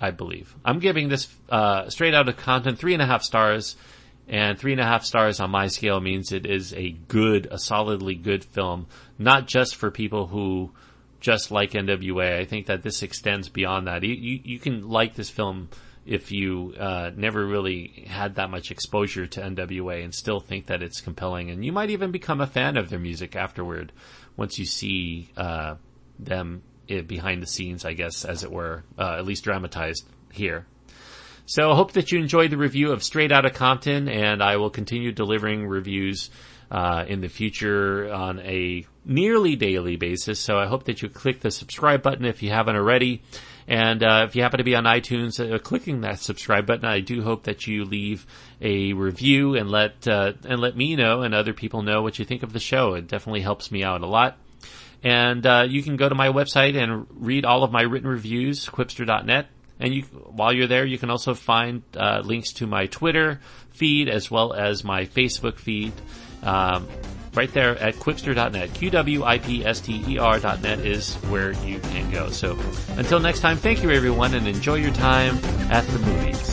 I 0.00 0.10
believe. 0.10 0.56
I'm 0.64 0.78
giving 0.78 1.10
this 1.10 1.28
uh, 1.50 1.90
straight 1.90 2.14
out 2.14 2.28
of 2.28 2.38
Compton 2.38 2.74
three 2.74 2.94
and 2.94 3.02
a 3.02 3.06
half 3.06 3.22
stars, 3.22 3.76
and 4.26 4.58
three 4.58 4.72
and 4.72 4.80
a 4.80 4.84
half 4.84 5.04
stars 5.04 5.40
on 5.40 5.50
my 5.50 5.66
scale 5.68 6.00
means 6.00 6.32
it 6.32 6.46
is 6.46 6.72
a 6.72 6.90
good, 7.06 7.48
a 7.50 7.58
solidly 7.58 8.14
good 8.14 8.44
film, 8.44 8.86
not 9.18 9.46
just 9.46 9.76
for 9.76 9.90
people 9.90 10.26
who 10.26 10.72
just 11.20 11.50
like 11.50 11.72
NWA. 11.72 12.38
I 12.38 12.46
think 12.46 12.66
that 12.66 12.82
this 12.82 13.02
extends 13.02 13.50
beyond 13.50 13.86
that. 13.86 14.02
You 14.02 14.14
you, 14.14 14.40
you 14.42 14.58
can 14.58 14.88
like 14.88 15.14
this 15.14 15.28
film 15.28 15.68
if 16.04 16.32
you 16.32 16.74
uh, 16.78 17.10
never 17.16 17.46
really 17.46 18.06
had 18.08 18.34
that 18.36 18.50
much 18.50 18.70
exposure 18.70 19.26
to 19.26 19.40
NWA 19.40 20.02
and 20.02 20.14
still 20.14 20.40
think 20.40 20.66
that 20.66 20.82
it's 20.82 21.00
compelling, 21.00 21.50
and 21.50 21.64
you 21.64 21.72
might 21.72 21.90
even 21.90 22.10
become 22.10 22.40
a 22.40 22.46
fan 22.46 22.76
of 22.76 22.90
their 22.90 22.98
music 22.98 23.36
afterward 23.36 23.92
once 24.36 24.58
you 24.58 24.64
see 24.64 25.28
uh, 25.36 25.76
them 26.18 26.62
eh, 26.88 27.02
behind 27.02 27.42
the 27.42 27.46
scenes, 27.46 27.84
I 27.84 27.92
guess, 27.92 28.24
as 28.24 28.42
it 28.42 28.50
were, 28.50 28.84
uh, 28.98 29.16
at 29.18 29.24
least 29.24 29.44
dramatized 29.44 30.04
here. 30.32 30.66
So 31.46 31.70
I 31.70 31.76
hope 31.76 31.92
that 31.92 32.12
you 32.12 32.18
enjoyed 32.18 32.50
the 32.50 32.56
review 32.56 32.92
of 32.92 33.02
Straight 33.02 33.32
Outta 33.32 33.50
Compton, 33.50 34.08
and 34.08 34.42
I 34.42 34.56
will 34.56 34.70
continue 34.70 35.12
delivering 35.12 35.66
reviews 35.66 36.30
uh, 36.70 37.04
in 37.06 37.20
the 37.20 37.28
future 37.28 38.10
on 38.12 38.38
a 38.40 38.86
nearly 39.04 39.56
daily 39.56 39.96
basis. 39.96 40.40
So 40.40 40.56
I 40.56 40.66
hope 40.66 40.84
that 40.84 41.02
you 41.02 41.08
click 41.08 41.40
the 41.40 41.50
subscribe 41.50 42.02
button 42.02 42.24
if 42.24 42.42
you 42.42 42.50
haven't 42.50 42.76
already. 42.76 43.22
And 43.66 44.02
uh, 44.02 44.26
if 44.28 44.36
you 44.36 44.42
happen 44.42 44.58
to 44.58 44.64
be 44.64 44.74
on 44.74 44.84
iTunes, 44.84 45.38
uh, 45.38 45.58
clicking 45.58 46.00
that 46.00 46.18
subscribe 46.18 46.66
button, 46.66 46.84
I 46.84 47.00
do 47.00 47.22
hope 47.22 47.44
that 47.44 47.66
you 47.66 47.84
leave 47.84 48.26
a 48.60 48.92
review 48.92 49.54
and 49.54 49.70
let 49.70 50.06
uh, 50.08 50.32
and 50.44 50.60
let 50.60 50.76
me 50.76 50.96
know 50.96 51.22
and 51.22 51.34
other 51.34 51.52
people 51.52 51.82
know 51.82 52.02
what 52.02 52.18
you 52.18 52.24
think 52.24 52.42
of 52.42 52.52
the 52.52 52.60
show. 52.60 52.94
It 52.94 53.08
definitely 53.08 53.42
helps 53.42 53.70
me 53.70 53.82
out 53.82 54.02
a 54.02 54.06
lot. 54.06 54.38
And 55.04 55.44
uh, 55.44 55.66
you 55.68 55.82
can 55.82 55.96
go 55.96 56.08
to 56.08 56.14
my 56.14 56.28
website 56.28 56.80
and 56.80 57.06
read 57.10 57.44
all 57.44 57.64
of 57.64 57.72
my 57.72 57.82
written 57.82 58.08
reviews, 58.08 58.66
qwipster.net. 58.66 59.48
And 59.80 59.94
you, 59.94 60.02
while 60.02 60.52
you're 60.52 60.68
there, 60.68 60.84
you 60.84 60.96
can 60.96 61.10
also 61.10 61.34
find 61.34 61.82
uh, 61.96 62.22
links 62.24 62.52
to 62.54 62.68
my 62.68 62.86
Twitter 62.86 63.40
feed 63.70 64.08
as 64.08 64.30
well 64.30 64.52
as 64.52 64.84
my 64.84 65.06
Facebook 65.06 65.58
feed. 65.58 65.92
Um, 66.42 66.86
right 67.34 67.52
there 67.52 67.76
at 67.78 67.96
qwipster.net. 67.96 68.74
Q-W-I-P-S-T-E-R.net 68.74 70.78
is 70.80 71.14
where 71.14 71.52
you 71.64 71.80
can 71.80 72.10
go. 72.10 72.30
So 72.30 72.58
until 72.96 73.20
next 73.20 73.40
time, 73.40 73.56
thank 73.56 73.82
you 73.82 73.90
everyone 73.90 74.34
and 74.34 74.46
enjoy 74.46 74.76
your 74.76 74.92
time 74.92 75.36
at 75.70 75.86
the 75.86 75.98
movies. 75.98 76.51